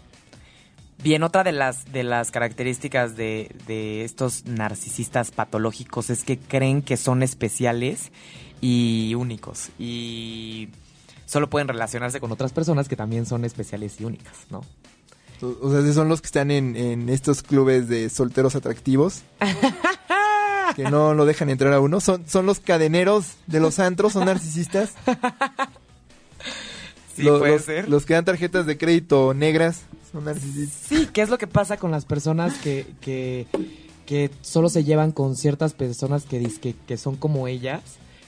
[1.03, 6.83] Bien, otra de las, de las características de, de estos narcisistas patológicos es que creen
[6.83, 8.11] que son especiales
[8.61, 9.69] y únicos.
[9.79, 10.69] Y
[11.25, 14.61] solo pueden relacionarse con otras personas que también son especiales y únicas, ¿no?
[15.41, 19.23] O sea, son los que están en, en estos clubes de solteros atractivos.
[20.75, 21.99] que no lo dejan entrar a uno.
[21.99, 24.93] Son, son los cadeneros de los antros, son narcisistas.
[27.15, 27.89] Sí, puede los, ser.
[27.89, 29.81] los que dan tarjetas de crédito negras
[30.87, 33.47] Sí, ¿qué es lo que pasa con las personas que, que,
[34.05, 37.81] que solo se llevan con ciertas personas que, dizque- que son como ellas,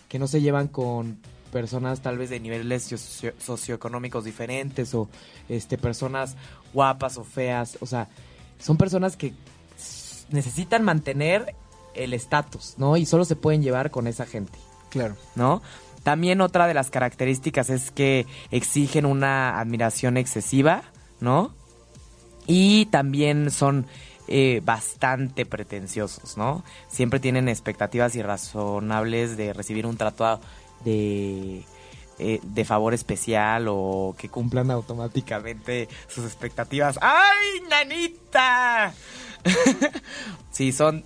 [0.10, 1.18] que no se llevan con
[1.52, 5.08] personas tal vez de niveles socio- socioeconómicos diferentes o
[5.50, 6.36] este personas
[6.74, 8.08] guapas o feas, o sea,
[8.60, 9.34] son personas que
[10.30, 11.54] necesitan mantener
[11.94, 12.98] el estatus, ¿no?
[12.98, 14.58] Y solo se pueden llevar con esa gente.
[14.90, 15.16] Claro.
[15.36, 15.62] ¿no?
[16.04, 20.84] También otra de las características es que exigen una admiración excesiva,
[21.20, 21.54] ¿no?
[22.48, 23.86] Y también son
[24.28, 26.64] eh, bastante pretenciosos, ¿no?
[26.88, 30.40] Siempre tienen expectativas irrazonables de recibir un trato
[30.86, 31.64] de,
[32.20, 36.98] eh, de favor especial o que cumplan automáticamente sus expectativas.
[37.02, 38.94] ¡Ay, nanita!
[40.52, 41.04] sí, son...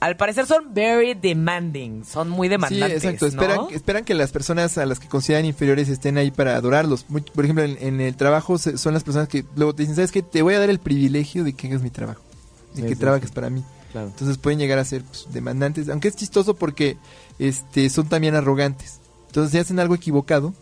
[0.00, 3.26] Al parecer son very demanding, son muy Sí, demandantes, exacto.
[3.26, 3.28] ¿no?
[3.42, 7.04] Esperan, esperan que las personas a las que consideran inferiores estén ahí para adorarlos.
[7.10, 9.96] Muy- por ejemplo, en, en el trabajo se- son las personas que luego te dicen,
[9.96, 10.22] ¿sabes qué?
[10.22, 12.22] Te voy a dar el privilegio de que hagas mi trabajo.
[12.74, 13.34] De Sí, que sí, trabajes sí.
[13.34, 13.62] para mí.
[13.92, 14.06] Claro.
[14.06, 15.88] Entonces pueden llegar a ser pues, demandantes.
[15.90, 16.96] Aunque es chistoso porque
[17.38, 19.00] este son también arrogantes.
[19.26, 20.54] Entonces si hacen algo equivocado,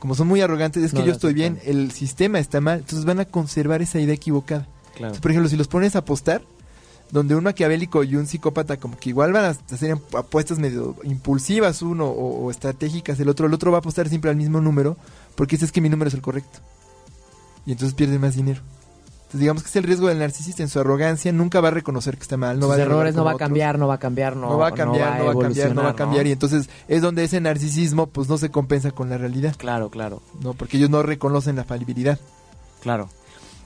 [0.00, 2.80] como son muy arrogantes, es que No yo estoy bien, el sistema está mal.
[2.80, 4.62] Entonces van a conservar esa idea equivocada.
[4.62, 5.06] Claro.
[5.14, 6.42] Entonces, por ejemplo, si los pones a apostar,
[7.12, 11.82] donde un maquiavélico y un psicópata como que igual van a hacer apuestas medio impulsivas
[11.82, 14.96] uno o, o estratégicas el otro, el otro va a apostar siempre al mismo número
[15.36, 16.58] porque dice es que mi número es el correcto.
[17.66, 18.60] Y entonces pierde más dinero.
[19.32, 22.16] Entonces, digamos que es el riesgo del narcisista en su arrogancia, nunca va a reconocer
[22.16, 23.94] que está mal, no Sus va a errores no va a otros, cambiar, no va
[23.94, 26.24] a cambiar, no, no va a cambiar, no va a cambiar, no va a cambiar.
[26.24, 26.28] ¿no?
[26.28, 30.22] Y entonces es donde ese narcisismo pues no se compensa con la realidad, Claro, claro,
[30.42, 30.54] ¿no?
[30.54, 32.18] Porque ellos no reconocen la falibilidad.
[32.82, 33.08] claro.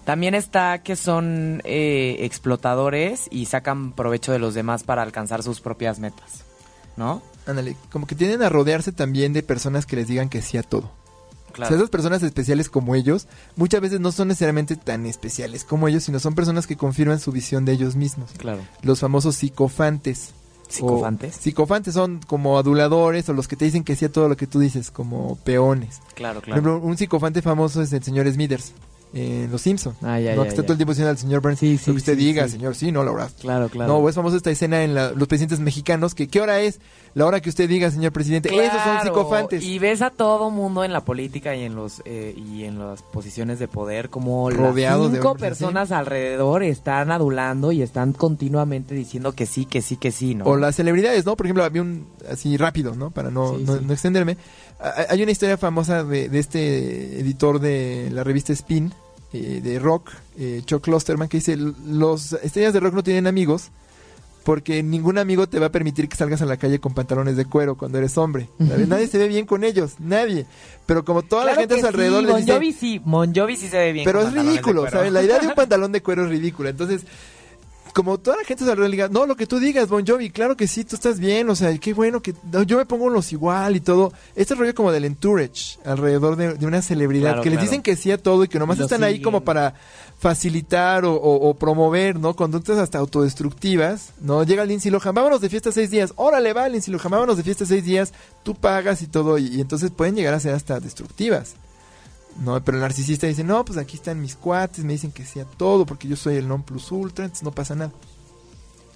[0.07, 5.61] También está que son eh, explotadores y sacan provecho de los demás para alcanzar sus
[5.61, 6.45] propias metas,
[6.97, 7.21] ¿no?
[7.47, 10.63] Ándale, como que tienden a rodearse también de personas que les digan que sí a
[10.63, 10.91] todo.
[11.49, 11.69] O Claro.
[11.71, 13.27] sea, esas personas especiales como ellos,
[13.57, 17.33] muchas veces no son necesariamente tan especiales como ellos, sino son personas que confirman su
[17.33, 18.31] visión de ellos mismos.
[18.39, 18.61] Claro.
[18.83, 20.31] Los famosos psicofantes.
[20.69, 21.37] ¿Psicofantes?
[21.37, 24.37] O- psicofantes son como aduladores o los que te dicen que sí a todo lo
[24.37, 26.01] que tú dices, como peones.
[26.15, 26.61] Claro, Por claro.
[26.61, 28.73] ejemplo, un psicofante famoso es el señor Smithers
[29.17, 29.95] en Los Simpson.
[30.03, 30.39] Ah, ya, ¿no?
[30.39, 30.67] ya, que está ya.
[30.67, 32.75] todo el tiempo diciendo al señor Burns, Sí, sí, lo que usted sí, diga, señor,
[32.75, 33.31] sí, no, la verdad.
[33.41, 34.01] Claro, claro.
[34.01, 36.81] No, es famosa esta escena en la- los presidentes mexicanos, que ¿qué hora es?
[37.15, 38.51] La hora que usted diga, señor presidente.
[38.55, 39.63] Esos son psicofantes.
[39.65, 43.01] Y ves a todo mundo en la política y en los eh, y en las
[43.01, 45.41] posiciones de poder como Rodeados de cinco así.
[45.41, 50.45] personas alrededor están adulando y están continuamente diciendo que sí, que sí, que sí, ¿no?
[50.45, 51.37] O las celebridades, ¿no?
[51.37, 53.11] Por ejemplo, había un, así rápido, ¿no?
[53.11, 54.37] Para no, no, no extenderme.
[55.09, 58.93] Hay una historia famosa de, de este editor de la revista Spin,
[59.37, 63.71] eh, de rock, eh, Chuck Klosterman, que dice, los estrellas de rock no tienen amigos
[64.47, 67.47] porque ningún amigo te va a permitir que salgas a la calle con pantalones de
[67.47, 68.49] cuero cuando eres hombre.
[68.59, 68.87] ¿sabes?
[68.87, 70.47] Nadie se ve bien con ellos, nadie.
[70.87, 73.35] Pero como toda la gente a su alrededor sí, les Bon dice, Jovi sí, Bon
[73.35, 74.05] Jovi sí se ve bien.
[74.05, 74.89] pero con es ridículo.
[74.89, 75.13] ¿sabes?
[75.13, 76.71] La idea de un pantalón de cuero es ridícula.
[76.71, 77.03] Entonces,
[77.97, 80.29] como toda la gente se alrededor le diga, no, lo que tú digas, Bon Jovi,
[80.29, 83.09] claro que sí, tú estás bien, o sea, qué bueno que no, yo me pongo
[83.09, 84.13] los igual y todo.
[84.35, 87.97] Este rollo como del entourage alrededor de, de una celebridad, Claro, que les dicen que
[87.97, 89.75] sí a todo y que nomás lo están ahí como para
[90.19, 92.35] facilitar o, o- o promover, ¿no?
[92.37, 94.43] Conductas hasta autodestructivas, ¿no?
[94.45, 97.65] Llega Lindsay Lohan, vámonos de fiesta seis días, órale, va Lindsay Lohan, vámonos de fiesta
[97.67, 101.55] seis días, tú pagas y todo, y, y entonces pueden llegar a ser hasta destructivas.
[102.39, 105.41] No, pero el narcisista dice, no, pues aquí están mis cuates, me dicen que sí
[105.41, 107.93] a todo, porque yo soy el non plus ultra, entonces no pasa nada.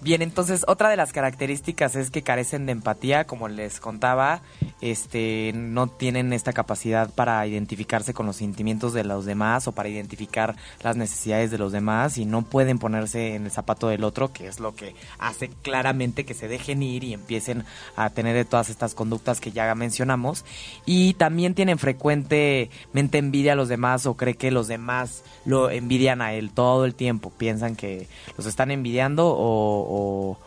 [0.03, 4.40] Bien, entonces otra de las características es que carecen de empatía, como les contaba,
[4.80, 9.90] este, no tienen esta capacidad para identificarse con los sentimientos de los demás o para
[9.90, 14.32] identificar las necesidades de los demás y no pueden ponerse en el zapato del otro,
[14.32, 18.70] que es lo que hace claramente que se dejen ir y empiecen a tener todas
[18.70, 20.46] estas conductas que ya mencionamos.
[20.86, 26.22] Y también tienen frecuentemente envidia a los demás o cree que los demás lo envidian
[26.22, 30.38] a él todo el tiempo, piensan que los están envidiando o, o,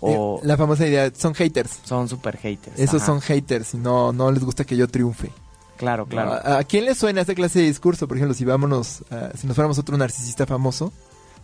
[0.00, 1.78] o Eh, La famosa idea, son haters.
[1.84, 2.78] son super haters.
[2.78, 3.06] Esos Ajá.
[3.06, 5.30] son haters y no, no les gusta que yo triunfe.
[5.76, 6.32] Claro, claro.
[6.34, 8.06] ¿A, a quién le suena esta clase de discurso?
[8.06, 10.92] Por ejemplo, si vámonos, a- si nos fuéramos otro narcisista famoso,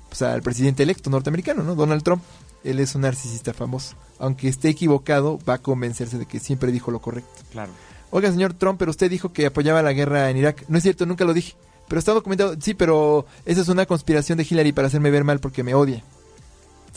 [0.08, 1.74] pues al presidente electo norteamericano, ¿no?
[1.74, 2.22] Donald Trump.
[2.64, 3.94] Él es un narcisista famoso.
[4.18, 7.30] Aunque esté equivocado, va a convencerse de que siempre dijo lo correcto.
[7.52, 7.70] claro.
[8.10, 10.64] Oiga, señor Trump, pero usted dijo que apoyaba la guerra en Irak.
[10.68, 11.54] No es cierto, nunca lo dije.
[11.88, 12.54] Pero está documentado.
[12.58, 16.02] Sí, pero esa es una conspiración de Hillary para hacerme ver mal porque me odia.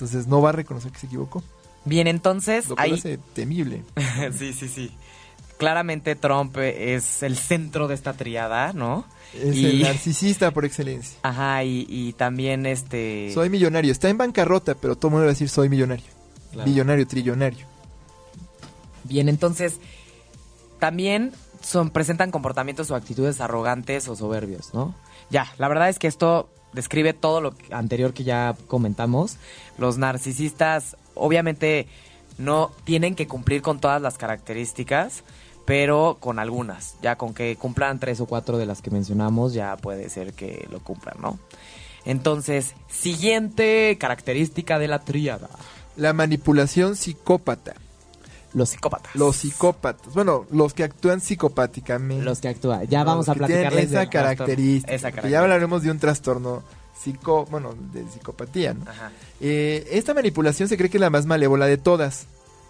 [0.02, 1.43] Entonces no va a reconocer que se equivocó.
[1.86, 3.84] Bien, entonces Lo cual ahí hace temible.
[4.38, 4.91] sí, sí, sí.
[5.60, 9.06] Claramente Trump es el centro de esta triada, ¿no?
[9.36, 11.20] Es Y- el narcisista por excelencia.
[11.22, 13.91] Ajá, y, y también este Soy millonario.
[13.91, 16.08] Está en bancarrota, pero todo el mundo va a decir soy millonario.
[16.52, 16.68] Claro.
[16.68, 17.68] Millonario, trillonario.
[19.04, 19.76] Bien, entonces
[20.80, 21.32] también
[21.62, 24.95] son presentan comportamientos o actitudes arrogantes o soberbios, ¿no?
[25.30, 29.38] Ya, la verdad es que esto describe todo lo anterior que ya comentamos.
[29.78, 31.88] Los narcisistas obviamente
[32.38, 35.24] no tienen que cumplir con todas las características,
[35.65, 36.95] pero con algunas.
[37.01, 40.67] Ya con que cumplan tres o cuatro de las que mencionamos, ya puede ser que
[40.72, 41.39] lo cumplan, ¿no?
[42.05, 45.49] Entonces, siguiente característica de la tríada.
[45.95, 47.76] La manipulación psicópata.
[48.54, 49.16] Los psicópatas.
[49.16, 50.14] Los psicópatas.
[50.14, 52.24] Bueno, los que actúan psicopáticamente.
[52.24, 52.86] Los que actúan.
[52.88, 54.93] Ya vamos a platicarles esa característica.
[54.93, 55.39] Esa porque Ya característica.
[55.41, 56.64] hablaremos de un trastorno
[57.02, 58.89] psico, bueno, de psicopatía, ¿no?
[58.89, 59.12] Ajá.
[59.39, 62.26] Eh, esta manipulación se cree que es la más malévola de todas.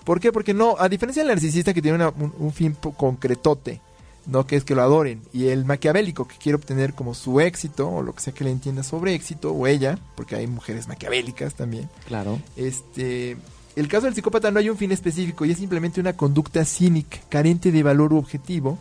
[0.06, 0.32] ¿Por qué?
[0.32, 3.82] Porque no, a diferencia del narcisista que tiene una- un, un fin concretote,
[4.26, 4.48] ¿no?
[4.48, 5.22] Que es que lo adoren.
[5.34, 8.52] Y el maquiavélico que quiere obtener como su éxito, o lo que sea que le
[8.52, 11.90] entienda sobre éxito, o ella, porque hay mujeres maquiavélicas también.
[12.08, 12.40] Claro.
[12.56, 13.36] Este,
[13.76, 17.18] el caso del psicópata no hay un fin específico y es simplemente una conducta cínica,
[17.30, 18.78] carente de valor u objetivo,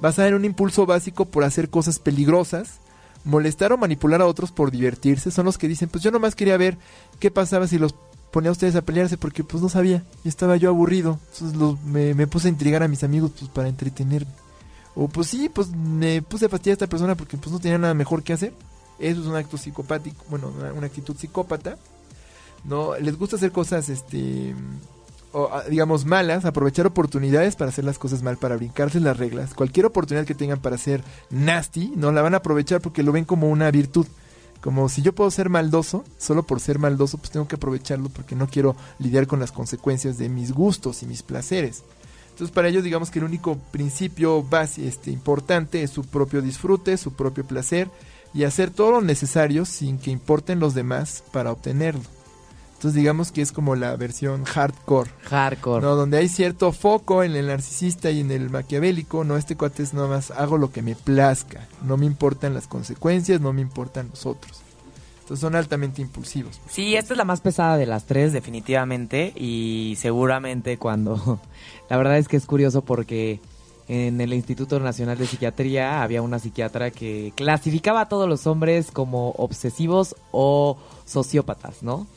[0.00, 2.80] basada en un impulso básico por hacer cosas peligrosas,
[3.24, 5.30] molestar o manipular a otros por divertirse.
[5.30, 6.76] Son los que dicen, pues yo nomás quería ver
[7.20, 7.94] qué pasaba si los
[8.32, 11.20] ponía a ustedes a pelearse porque pues no sabía y estaba yo aburrido.
[11.34, 14.32] Entonces los- me, puse a intrigar a mis amigos pues para entretenerme.
[14.94, 17.78] O pues sí, pues me puse a fastidiar a esta persona porque pues no tenía
[17.78, 18.52] nada mejor que hacer.
[18.98, 21.76] Eso es un acto psicopático, bueno, una actitud psicópata.
[22.64, 24.54] No, les gusta hacer cosas, este,
[25.32, 29.54] o, digamos, malas, aprovechar oportunidades para hacer las cosas mal, para brincarse las reglas.
[29.54, 33.24] Cualquier oportunidad que tengan para ser nasty, no la van a aprovechar porque lo ven
[33.24, 34.06] como una virtud.
[34.60, 38.36] Como si yo puedo ser maldoso, solo por ser maldoso, pues tengo que aprovecharlo porque
[38.36, 41.82] no quiero lidiar con las consecuencias de mis gustos y mis placeres.
[42.30, 46.96] Entonces para ellos digamos que el único principio base, este, importante es su propio disfrute,
[46.96, 47.90] su propio placer
[48.32, 52.02] y hacer todo lo necesario sin que importen los demás para obtenerlo.
[52.82, 55.08] Entonces digamos que es como la versión hardcore.
[55.30, 55.86] Hardcore.
[55.86, 55.94] ¿no?
[55.94, 59.94] Donde hay cierto foco en el narcisista y en el maquiavélico, no, este cuate es
[59.94, 64.08] nada más hago lo que me plazca, no me importan las consecuencias, no me importan
[64.10, 64.62] los otros.
[65.20, 66.60] Entonces son altamente impulsivos.
[66.68, 71.38] Sí, esta es la más pesada de las tres, definitivamente, y seguramente cuando...
[71.88, 73.38] La verdad es que es curioso porque
[73.86, 78.90] en el Instituto Nacional de Psiquiatría había una psiquiatra que clasificaba a todos los hombres
[78.90, 82.08] como obsesivos o sociópatas, ¿no?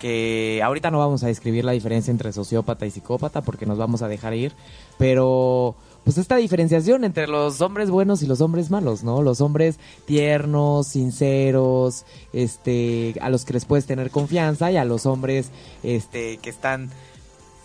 [0.00, 4.02] Que ahorita no vamos a describir la diferencia entre sociópata y psicópata porque nos vamos
[4.02, 4.52] a dejar ir,
[4.98, 9.22] pero pues esta diferenciación entre los hombres buenos y los hombres malos, ¿no?
[9.22, 15.04] Los hombres tiernos, sinceros, este, a los que les puedes tener confianza y a los
[15.04, 15.50] hombres
[15.82, 16.90] este que están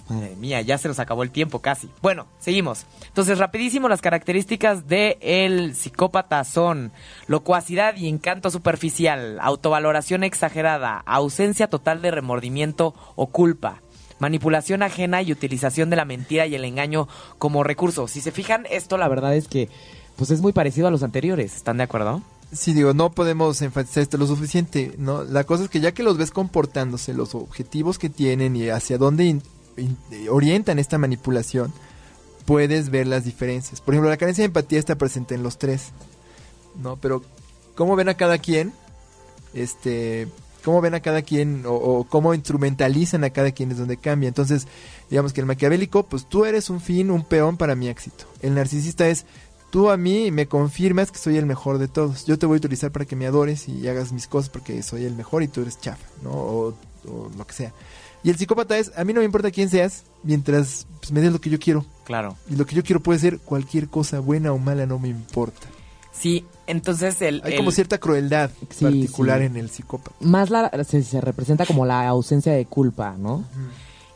[0.07, 1.89] Madre mía, ya se nos acabó el tiempo casi.
[2.01, 2.85] Bueno, seguimos.
[3.07, 6.91] Entonces, rapidísimo, las características de el psicópata son
[7.27, 13.81] locuacidad y encanto superficial, autovaloración exagerada, ausencia total de remordimiento o culpa,
[14.19, 17.07] manipulación ajena y utilización de la mentira y el engaño
[17.39, 18.07] como recurso.
[18.07, 19.69] Si se fijan, esto la verdad es que
[20.17, 22.21] pues es muy parecido a los anteriores, ¿están de acuerdo?
[22.53, 25.23] Sí, digo, no podemos enfatizar esto lo suficiente, ¿no?
[25.23, 28.97] La cosa es que ya que los ves comportándose, los objetivos que tienen y hacia
[28.97, 29.25] dónde
[30.29, 31.73] orientan esta manipulación,
[32.45, 33.81] puedes ver las diferencias.
[33.81, 35.89] Por ejemplo, la carencia de empatía está presente en los tres,
[36.81, 36.97] ¿no?
[36.97, 37.23] Pero
[37.75, 38.73] cómo ven a cada quien,
[39.53, 40.27] este,
[40.63, 44.27] cómo ven a cada quien o, cómo instrumentalizan a cada quien es donde cambia.
[44.27, 44.67] Entonces,
[45.09, 48.25] digamos que el maquiavélico, pues tú eres un fin, un peón para mi éxito.
[48.41, 49.25] El narcisista es
[49.71, 52.25] tú a mí me confirmas que soy el mejor de todos.
[52.25, 55.05] Yo te voy a utilizar para que me adores y hagas mis cosas porque soy
[55.05, 56.31] el mejor y tú eres chafa, ¿no?
[56.31, 56.67] O,
[57.07, 57.73] o lo que sea.
[58.25, 61.31] Y el psicópata es, a mí no me importa quién seas, mientras pues, me des
[61.31, 61.85] lo que yo quiero.
[62.05, 62.35] Claro.
[62.49, 65.67] Y lo que yo quiero puede ser cualquier cosa buena o mala, no me importa.
[66.11, 67.43] Sí, entonces el...
[67.45, 68.49] Hay como cierta crueldad
[68.81, 70.15] particular en el psicópata.
[70.21, 73.45] Más la, se, representa como la ausencia de culpa, ¿no?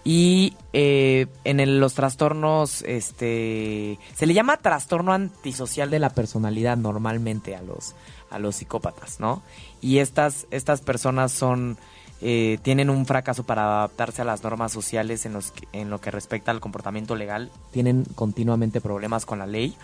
[0.04, 7.56] Y eh, en los trastornos, este, se le llama trastorno antisocial de la personalidad normalmente
[7.56, 7.94] a los,
[8.32, 9.44] a los psicópatas, ¿no?
[9.82, 11.78] Y estas, estas personas son
[12.22, 16.12] eh, tienen un fracaso para adaptarse a las normas sociales en, los en lo que
[16.12, 19.76] respecta al comportamiento legal, tienen continuamente problemas con la ley.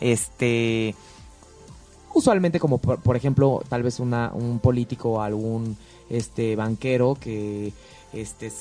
[0.00, 0.94] Este,
[2.14, 5.76] usualmente como por, ejemplo tal vez una, un político o algún
[6.10, 7.72] este banquero que
[8.12, 8.52] este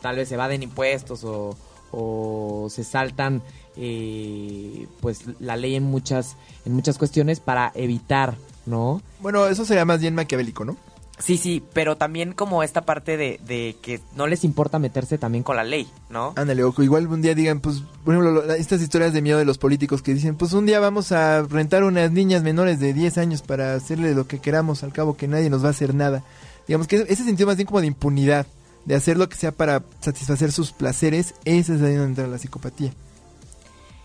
[0.00, 1.56] tal vez se evaden impuestos o,
[1.92, 3.42] o se saltan
[3.76, 9.84] eh, pues la ley en muchas en muchas cuestiones para evitar no bueno eso sería
[9.84, 10.76] más bien maquiavélico no
[11.18, 15.42] Sí, sí, pero también como esta parte de, de, que no les importa meterse también
[15.42, 16.32] con la ley, ¿no?
[16.36, 19.58] Ándale, ojo, igual un día digan, pues, por ejemplo, estas historias de miedo de los
[19.58, 23.42] políticos que dicen, pues un día vamos a rentar unas niñas menores de 10 años
[23.42, 26.22] para hacerle lo que queramos, al cabo que nadie nos va a hacer nada.
[26.68, 28.46] Digamos que ese sentido más bien como de impunidad,
[28.84, 32.38] de hacer lo que sea para satisfacer sus placeres, esa es ahí donde entra la
[32.38, 32.92] psicopatía.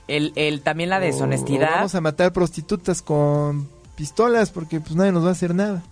[0.07, 1.75] El, el, también la deshonestidad.
[1.75, 5.83] vamos a matar prostitutas con pistolas porque pues nadie nos va a hacer nada.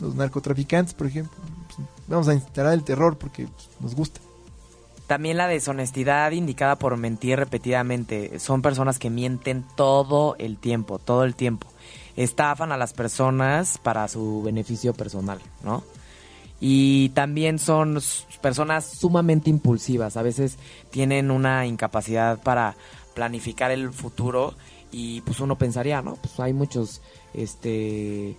[0.00, 1.36] Los narcotraficantes, por ejemplo.
[1.74, 4.20] Pues, vamos a instalar el terror porque pues, nos gusta.
[5.06, 8.38] También la deshonestidad indicada por mentir repetidamente.
[8.38, 11.66] Son personas que mienten todo el tiempo, todo el tiempo.
[12.16, 15.82] Estafan a las personas para su beneficio personal, ¿no?
[16.60, 18.00] Y también son
[18.42, 20.16] personas sumamente impulsivas.
[20.16, 20.58] A veces
[20.90, 22.76] tienen una incapacidad para
[23.14, 24.54] planificar el futuro
[24.90, 26.16] y pues uno pensaría, ¿no?
[26.16, 27.00] Pues hay muchos
[27.34, 28.36] este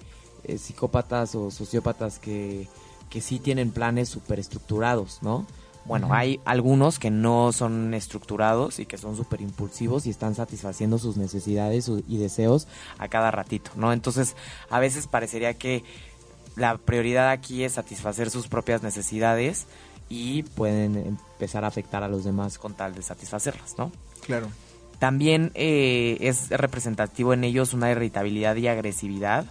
[0.49, 2.67] eh, psicópatas o sociópatas que,
[3.09, 5.45] que sí tienen planes súper estructurados, ¿no?
[5.85, 10.99] Bueno, hay algunos que no son estructurados y que son súper impulsivos y están satisfaciendo
[10.99, 12.67] sus necesidades y deseos
[12.99, 13.91] a cada ratito, ¿no?
[13.91, 14.35] Entonces,
[14.69, 15.83] a veces parecería que
[16.55, 19.65] la prioridad aquí es satisfacer sus propias necesidades
[20.09, 23.91] y pueden empezar a afectar a los demás con tal de satisfacerlas, ¿no?
[24.21, 24.47] Claro.
[24.99, 29.45] También eh, es representativo en ellos una irritabilidad y agresividad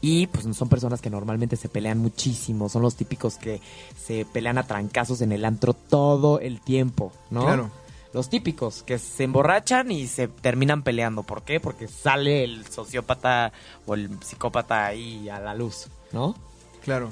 [0.00, 3.60] y pues son personas que normalmente se pelean muchísimo, son los típicos que
[4.00, 7.42] se pelean a trancazos en el antro todo el tiempo, ¿no?
[7.42, 7.70] Claro.
[8.12, 11.24] Los típicos que se emborrachan y se terminan peleando.
[11.24, 11.60] ¿Por qué?
[11.60, 13.52] Porque sale el sociópata
[13.86, 16.34] o el psicópata ahí a la luz, ¿no?
[16.82, 17.10] Claro.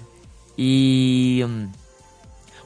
[0.57, 1.65] Y, mm,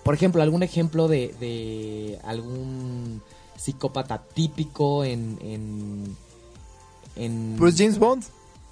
[0.05, 3.21] por ejemplo, algún ejemplo de, de algún
[3.57, 6.17] psicópata típico en, en,
[7.17, 7.57] en...
[7.59, 8.25] Pues James Bond.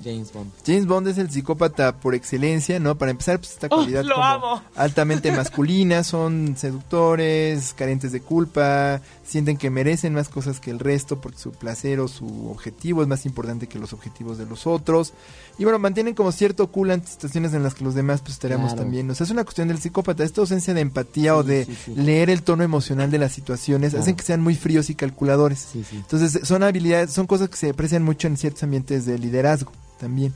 [0.03, 0.51] James Bond.
[0.65, 2.97] James Bond es el psicópata por excelencia, ¿no?
[2.97, 4.63] Para empezar, pues esta Oh, cualidad lo como amo.
[4.77, 11.21] altamente masculina, son seductores, carentes de culpa, sienten que merecen más cosas que el resto
[11.21, 15.13] porque su placer o su objetivo es más importante que los objetivos de los otros.
[15.59, 18.69] Y bueno, mantienen como cierto cool ante situaciones en las que los demás pues estaríamos
[18.73, 18.83] Claro.
[18.83, 19.11] también.
[19.11, 21.95] O sea, es una cuestión del psicópata, esta ausencia de empatía o de sí, sí.
[21.97, 24.03] leer el tono emocional de las situaciones, Claro.
[24.03, 25.59] hacen que sean muy fríos y calculadores.
[25.73, 25.97] Sí, sí.
[25.97, 30.33] Entonces son habilidades, son cosas que se aprecian mucho en ciertos ambientes de liderazgo también.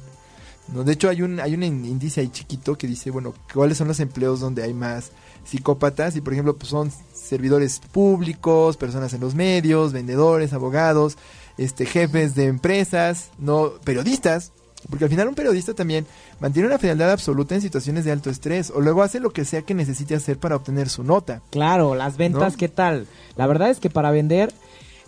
[0.73, 0.85] ¿no?
[0.85, 4.01] De hecho hay un, hay un índice ahí chiquito que dice, bueno, cuáles son los
[4.01, 5.13] empleos donde hay más
[5.45, 11.17] psicópatas y por ejemplo pues son servidores públicos, personas en los medios, vendedores, abogados,
[11.59, 14.53] este jefes de empresas, no periodistas,
[14.89, 16.07] porque al final un periodista también
[16.41, 19.63] mantiene una frialdad absoluta en situaciones de alto estrés o luego hace lo que sea
[19.63, 21.43] que necesite hacer para obtener su nota.
[21.51, 22.59] Claro, las ventas, ¿No?
[22.59, 23.07] ¿qué tal?
[23.37, 24.53] La verdad es que para vender,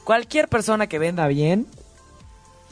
[0.05, 1.66] cualquier persona que venda bien,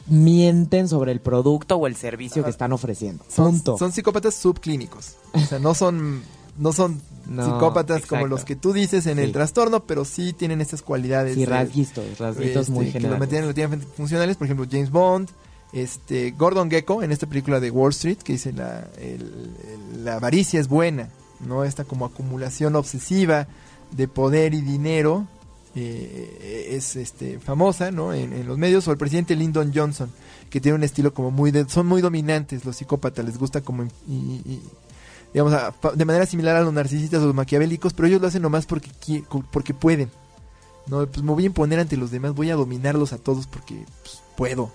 [0.07, 3.23] mienten sobre el producto o el servicio que están ofreciendo.
[3.29, 3.77] Son, Punto.
[3.77, 5.15] son psicópatas subclínicos.
[5.33, 6.21] O sea, no son,
[6.57, 10.59] no son No, psicópatas como los que tú dices en el trastorno, pero sí tienen
[10.61, 11.35] estas cualidades.
[11.35, 13.19] Sí, rasguitos, rasguitos muy este, que lo generales.
[13.19, 14.37] mantienen relativamente funcionales.
[14.37, 15.29] Por ejemplo, James Bond,
[15.71, 19.51] este Gordon Gecko en esta película de Wall Street que dice la, el-
[19.95, 21.09] el- la avaricia es buena,
[21.47, 23.47] no esta como acumulación obsesiva
[23.91, 25.25] de poder y dinero
[25.75, 28.13] eh, es este famosa, ¿no?
[28.13, 30.09] En, en los medios o el presidente Lyndon Johnson
[30.49, 33.83] que tiene un estilo como muy de, son muy dominantes los psicópatas les gusta como
[33.83, 34.61] y- y-
[35.33, 38.43] digamos a- de manera similar a los narcisistas o los maquiavélicos pero ellos lo hacen
[38.43, 38.91] nomás porque
[39.51, 40.11] porque pueden
[40.85, 43.83] no pues me voy a imponer ante los demás voy a dominarlos a todos porque
[44.03, 44.71] pues, puedo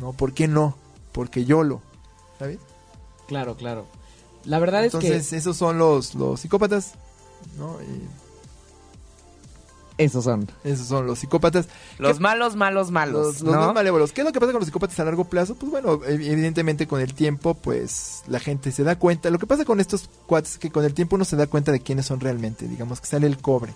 [0.00, 0.76] no ¿por qué no?
[1.12, 1.82] porque yo lo
[2.38, 2.58] ¿sabes?
[3.28, 3.86] Claro, claro.
[4.44, 6.92] La verdad es entonces esos son los los psicópatas
[7.58, 8.21] no Y que
[9.98, 10.48] esos son.
[10.64, 11.68] esos son los psicópatas
[11.98, 13.26] Los malos, malos, malos.
[13.26, 13.60] los, los ¿no?
[13.66, 14.12] más malévolos.
[14.12, 15.54] ¿Qué es lo que pasa con los psicópatas a largo plazo?
[15.54, 19.30] Pues bueno, ev- evidentemente con el tiempo, pues la gente se da cuenta.
[19.30, 21.72] Lo que pasa con estos cuates es que con el tiempo uno se da cuenta
[21.72, 23.72] de quiénes son realmente, digamos que sale el cobre.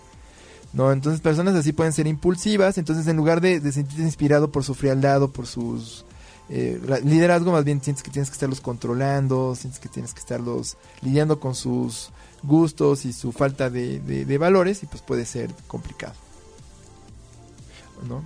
[0.72, 0.92] ¿No?
[0.92, 4.74] Entonces personas así pueden ser impulsivas, entonces en lugar de, de sentirte inspirado por su
[4.74, 6.04] frialdad o por sus
[6.50, 10.76] eh, liderazgo, más bien sientes que tienes que estarlos controlando, sientes que tienes que estarlos
[11.02, 12.10] lidiando con sus
[12.46, 16.14] gustos y su falta de, de- de valores y pues puede ser complicado.
[18.08, 18.22] ¿No?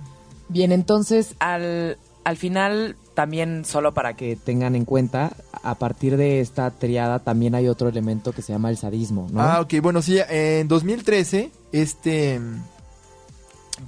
[0.49, 6.41] Bien, entonces al, al final también solo para que tengan en cuenta, a partir de
[6.41, 9.41] esta triada también hay otro elemento que se llama el sadismo, ¿no?
[9.41, 12.63] Ah, ok, bueno, sí, en 2013, este mm,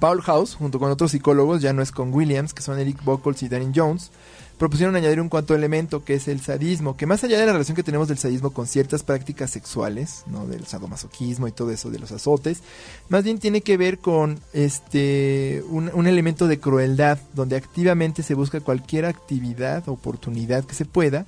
[0.00, 3.42] Paul House, junto con otros psicólogos, ya no es con Williams, que son Eric Buckles
[3.42, 4.10] y Darren Jones,
[4.58, 7.76] propusieron añadir un cuarto elemento que es el sadismo, que más allá de la relación
[7.76, 10.46] que tenemos del sadismo con ciertas prácticas sexuales, ¿no?
[10.46, 12.60] del sadomasoquismo y todo eso de los azotes,
[13.08, 18.60] más bien tiene que ver con este un, elemento de crueldad, donde activamente se busca
[18.60, 21.26] cualquier actividad, oportunidad que se pueda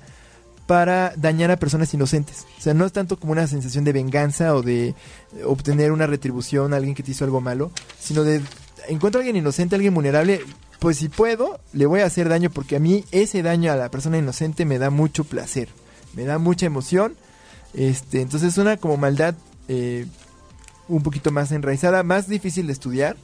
[0.65, 2.45] para dañar a personas inocentes.
[2.57, 4.95] O sea, no es tanto como una sensación de venganza o de
[5.45, 8.41] obtener una retribución a alguien que te hizo algo malo, sino de
[8.89, 10.41] encuentro a alguien inocente, a alguien vulnerable,
[10.79, 13.89] pues si puedo, le voy a hacer daño porque a mí ese daño a la
[13.89, 15.69] persona inocente me da mucho placer,
[16.13, 17.15] me da mucha emoción.
[17.73, 19.35] Este, entonces es una como maldad
[19.67, 20.05] eh,
[20.87, 23.17] un poquito más enraizada, más difícil de estudiar.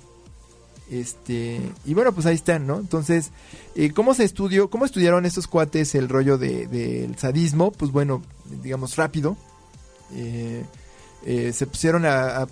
[0.91, 2.77] Este, y bueno, pues ahí están, ¿no?
[2.77, 3.31] Entonces,
[3.75, 7.71] eh, ¿cómo se estudió, cómo estudiaron estos cuates el rollo de- del sadismo?
[7.71, 8.21] Pues bueno,
[8.61, 9.37] digamos rápido.
[10.13, 10.63] Eh,
[11.25, 12.47] eh, se pusieron a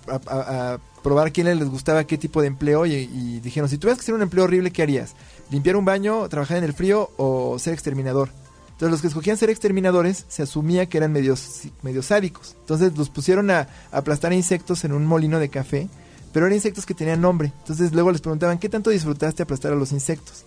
[1.02, 4.22] probar quién les gustaba qué tipo de empleo y, dijeron, si tuvieras que hacer un
[4.22, 5.14] empleo horrible, ¿qué harías?
[5.50, 8.30] ¿Limpiar un baño, trabajar en el frío o ser exterminador?
[8.70, 12.56] Entonces los que escogían ser exterminadores se asumía que eran medios, medios sádicos.
[12.60, 15.88] Entonces los pusieron a, a aplastar insectos en un molino de café,
[16.32, 17.52] pero eran insectos que tenían nombre.
[17.58, 20.46] Entonces luego les preguntaban, ¿qué tanto disfrutaste aplastar a los insectos?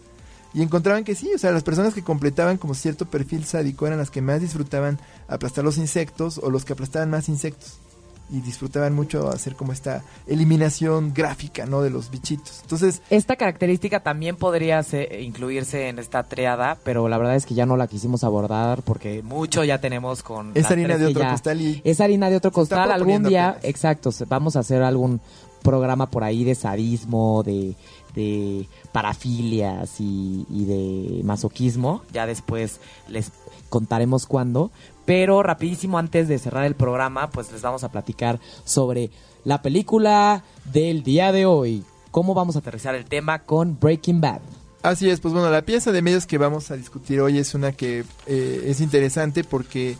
[0.56, 4.00] Y encontraban que sí, o sea, las personas que completaban como cierto perfil sádico eran
[4.00, 7.78] las que más disfrutaban aplastar los insectos o los que aplastaban más insectos.
[8.32, 11.82] Y disfrutaban mucho hacer como esta eliminación gráfica, ¿no?
[11.84, 12.60] De los bichitos.
[12.64, 17.54] Entonces, Esta característica también podría ser- incluirse en esta triada, pero la verdad es que
[17.54, 20.52] ya no la quisimos abordar porque mucho ya tenemos con...
[20.56, 22.92] es harina de otro ya- costal y Es harina de otro Se costal.
[22.92, 23.66] Algún día, apenas.
[23.66, 25.22] exacto, se- vamos a hacer algún
[25.62, 27.76] programa por ahí de sadismo, de,
[28.16, 32.02] de parafilias y, y de masoquismo.
[32.12, 33.32] Ya después les
[33.70, 34.72] contaremos cuándo.
[35.06, 39.12] Pero rapidísimo, antes de cerrar el programa, pues les vamos a platicar sobre
[39.44, 41.84] la película del día de hoy.
[42.12, 44.42] ¿Cómo vamos a aterrizar el tema con Breaking Bad?
[44.82, 47.72] Así es, pues bueno, la pieza de medios que vamos a discutir hoy es una
[47.72, 49.98] que eh, es interesante porque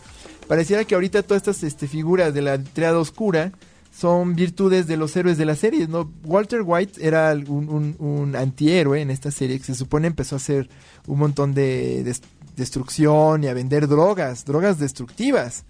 [0.48, 3.52] pareciera que ahorita todas estas este, figuras de la triada oscura
[3.96, 6.10] son virtudes de los héroes de las series, ¿no?
[6.24, 10.68] Walter White era un, antihéroe en esta serie que se supone empezó a hacer
[11.06, 12.14] un montón de-
[12.56, 15.64] destrucción y a vender drogas, drogas destructivas.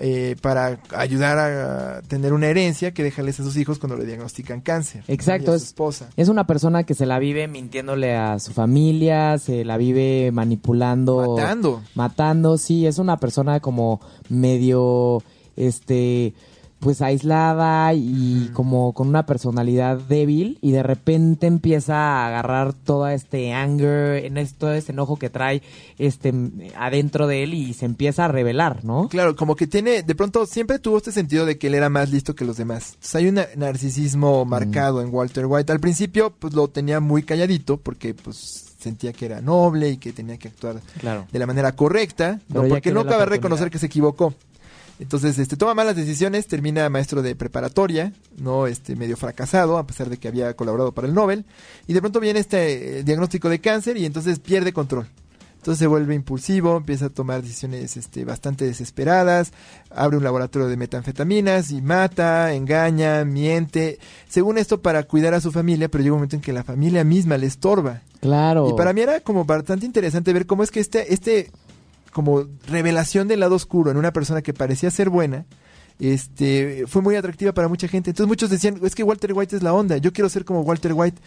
[0.00, 4.60] eh, para ayudar a tener una herencia que dejarles a sus hijos cuando le diagnostican
[4.60, 5.02] cáncer.
[5.08, 5.12] ¿no?
[5.12, 6.08] Exacto, Y a es- su esposa.
[6.16, 11.34] Es una persona que se la vive mintiéndole a su familia, se la vive manipulando.
[11.36, 11.82] Matando.
[11.96, 15.20] Matando, sí, es una persona como medio,
[15.56, 16.32] este,
[16.80, 23.08] pues aislada y como con una personalidad débil y de repente empieza a agarrar todo
[23.08, 25.62] este anger, en todo este enojo que trae
[25.98, 26.32] este
[26.76, 29.08] adentro de él y se empieza a revelar, ¿no?
[29.08, 32.10] Claro, como que tiene, de pronto siempre tuvo este sentido de que él era más
[32.10, 32.90] listo que los demás.
[32.94, 34.48] Entonces hay un na- narcisismo Mm.
[34.48, 35.72] marcado en Walter White.
[35.72, 40.12] Al principio, pues lo tenía muy calladito porque pues sentía que era noble y que
[40.12, 41.26] tenía que actuar Claro.
[41.32, 42.60] de la manera correcta, ¿no?
[42.68, 44.32] porque que no cabe reconocer que se equivocó.
[45.00, 50.10] Entonces, este, toma malas decisiones, termina maestro de preparatoria, no, este, medio fracasado, a pesar
[50.10, 51.44] de que había colaborado para el Nobel,
[51.86, 55.06] y de pronto viene este eh, diagnóstico de cáncer y entonces pierde control.
[55.58, 59.52] Entonces se vuelve impulsivo, empieza a tomar decisiones este, bastante desesperadas,
[59.90, 65.50] abre un laboratorio de metanfetaminas y mata, engaña, miente, según esto para cuidar a su
[65.50, 68.02] familia, pero llega un momento en que la familia misma le estorba.
[68.20, 68.68] Claro.
[68.70, 71.50] Y para mí era como bastante interesante ver cómo es que este, este
[72.12, 75.44] como revelación del lado oscuro en una persona que parecía ser buena,
[76.00, 78.10] este, fue muy atractiva para mucha gente.
[78.10, 80.92] Entonces muchos decían, es que Walter White es la onda, yo quiero ser como Walter
[80.94, 81.20] White.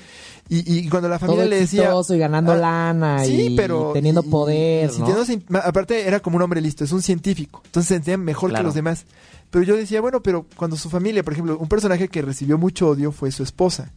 [0.49, 1.91] Y, y cuando la familia todo le decía...
[2.09, 5.59] y ganando "Ah, lana sí, y pero teniendo y- y poder, ¿no?
[5.59, 8.63] aparte era como un hombre listo, es un científico, entonces se sentía mejor Claro.
[8.63, 9.05] que los demás.
[9.49, 12.87] Pero yo decía, bueno, pero cuando su familia, por ejemplo, un personaje que recibió mucho
[12.87, 13.91] odio fue su esposa.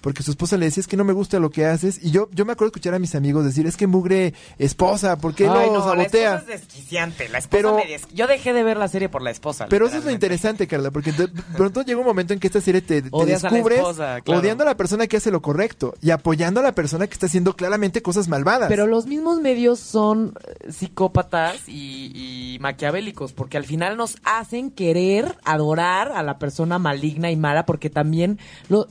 [0.00, 1.98] Porque su esposa le decía, es que no me gusta lo que haces.
[2.04, 5.34] Y yo, yo me acuerdo escuchar a mis amigos decir, es que mugre esposa, ¿por
[5.34, 6.34] qué Ay, no, la sabotea?
[6.36, 7.28] esposa es desquiciante.
[7.28, 9.66] La esposa Pero- me des- Yo dejé de ver la serie por la esposa.
[9.68, 12.60] Pero eso es lo interesante, Carla, porque de pronto llega un momento en que esta
[12.60, 14.40] serie te, te a la descubres esposa, claro.
[14.40, 17.26] odiando a la persona que hace lo correcto y apoyando a la persona que está
[17.26, 18.68] haciendo claramente cosas malvadas.
[18.68, 24.70] Pero los mismos medios son eh, psicópatas y, y maquiavélicos, porque al final nos hacen
[24.70, 28.38] querer adorar a la persona maligna y mala, porque también
[28.68, 28.86] lo,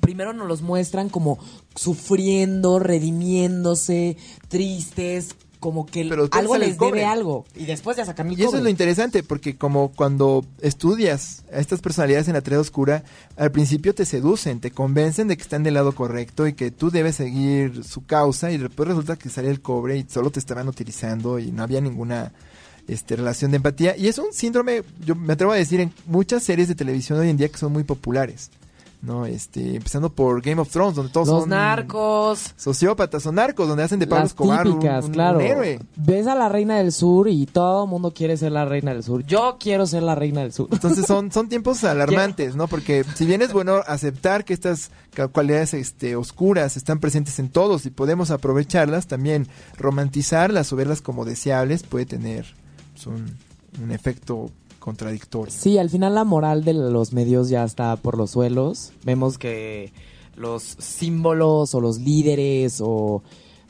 [0.00, 1.38] primero nos los muestran como
[1.74, 4.16] sufriendo, redimiéndose,
[4.48, 7.46] tristes, como que Pero algo les debe algo.
[7.54, 8.58] Y después ya sacan el Y eso cobre.
[8.58, 13.04] es lo interesante, porque como cuando estudias a estas personalidades en la tarea oscura,
[13.36, 16.90] al principio te seducen, te convencen de que están del lado correcto y que tú
[16.90, 20.66] debes seguir su causa y después resulta que sale el cobre y solo te estaban
[20.66, 22.32] utilizando y no había ninguna
[22.88, 23.96] este, relación de empatía.
[23.96, 27.28] Y es un síndrome, yo me atrevo a decir, en muchas series de televisión hoy
[27.28, 28.50] en día que son muy populares.
[29.02, 29.26] ¿No?
[29.26, 32.52] Este, empezando por Game of Thrones, donde todos Los son narcos.
[32.56, 35.40] sociópatas o narcos, donde hacen de Pablo Las Escobar un- típicas, un- un claro.
[35.40, 35.80] héroe.
[35.96, 39.02] Ves a la reina del sur y todo el mundo quiere ser la reina del
[39.02, 39.24] sur.
[39.26, 40.68] Yo quiero ser la reina del sur.
[40.70, 42.68] Entonces son, son tiempos alarmantes, ¿no?
[42.68, 44.90] Porque si bien es bueno aceptar que estas
[45.32, 49.48] cualidades este, oscuras están presentes en todos y podemos aprovecharlas, también
[49.78, 52.46] romantizarlas o verlas como deseables puede tener
[52.94, 53.36] pues, un,
[53.82, 54.50] un efecto
[54.82, 55.52] contradictorio.
[55.56, 58.92] Sí, al final la moral de los medios ya está por los suelos.
[59.04, 59.92] Vemos que
[60.36, 63.22] los símbolos o los líderes o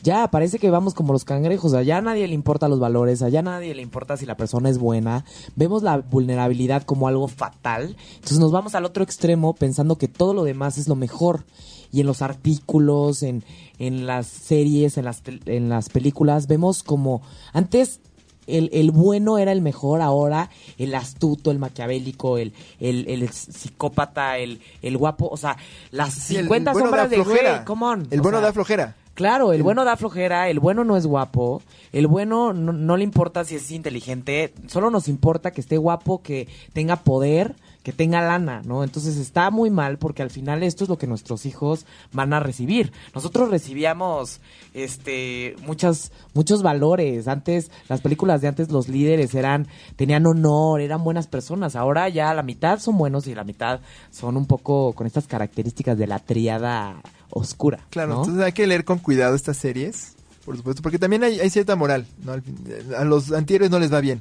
[0.03, 3.73] ya parece que vamos como los cangrejos, allá nadie le importa los valores, allá nadie
[3.73, 5.25] le importa si la persona es buena.
[5.55, 7.97] Vemos la vulnerabilidad como algo fatal.
[8.15, 11.45] Entonces nos vamos al otro extremo pensando que todo lo demás es lo mejor.
[11.93, 13.45] Y en los artículos, en,
[13.79, 18.01] en las series, en las, en las películas, vemos como antes
[18.47, 24.39] el, el bueno era el mejor, ahora el astuto, el maquiavélico, el, el, el psicópata,
[24.39, 25.57] el, el guapo, o sea,
[25.91, 27.53] las Sí, el- 50 el bueno sombras de flojera.
[27.53, 28.09] güey, come on.
[28.11, 28.97] El bueno sea, da flojera.
[29.15, 31.61] Claro, el bueno da flojera, el bueno no es guapo,
[31.93, 36.23] el bueno no, no le importa si es inteligente, solo nos importa que esté guapo,
[36.23, 38.85] que tenga poder, que tenga lana, ¿no?
[38.85, 42.41] Entonces está muy mal porque al final esto es lo que nuestros hijos van a
[42.41, 42.93] recibir.
[43.15, 44.41] Nosotros recibíamos
[44.73, 47.29] este muchas muchos valores.
[47.29, 51.77] Antes las películas de antes los líderes eran tenían honor, eran buenas personas.
[51.77, 55.99] Ahora ya la mitad son buenos y la mitad son un poco con estas características
[55.99, 57.03] de la triada
[57.33, 57.81] oscura.
[57.91, 58.21] Claro, ¿no?
[58.21, 60.13] entonces hay que leer con cuidado estas series,
[60.45, 62.41] por supuesto, porque también hay, hay cierta moral, ¿no?
[62.41, 62.59] Fin-
[62.97, 64.21] a los antihéroes no les va bien,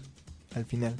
[0.55, 0.95] al final.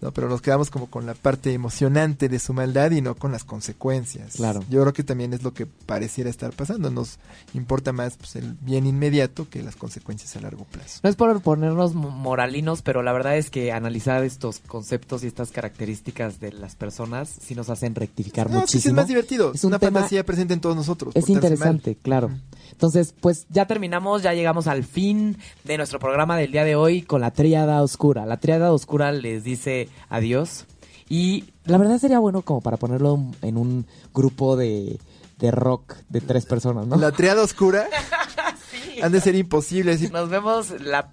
[0.00, 3.32] No, pero nos quedamos como con la parte emocionante de su maldad y no con
[3.32, 4.34] las consecuencias.
[4.36, 4.62] Claro.
[4.68, 6.90] Yo creo que también es lo que pareciera estar pasando.
[6.90, 7.18] Nos
[7.54, 11.00] importa más pues, el bien inmediato que las consecuencias a largo plazo.
[11.02, 15.28] No es por ponernos mo- moralinos, pero la verdad es que analizar estos conceptos y
[15.28, 18.96] estas características de las personas sí nos hacen rectificar No, sí, sí, es muchísimo.
[18.96, 19.50] más divertido.
[19.50, 21.16] Es Es un una tema- fantasía presente en todos nosotros.
[21.16, 21.98] Es interesante, mal.
[22.02, 22.30] claro.
[22.72, 27.02] Entonces, pues ya terminamos, ya llegamos al fin de nuestro programa del día de hoy
[27.02, 28.26] con la tríada oscura.
[28.26, 30.66] La tríada oscura les dice adiós
[31.08, 34.98] y la verdad sería bueno como para ponerlo en un grupo de,
[35.38, 36.96] de rock de tres personas, ¿no?
[36.96, 37.86] La triada oscura
[39.02, 40.10] han de ser imposibles.
[40.10, 41.12] Nos vemos la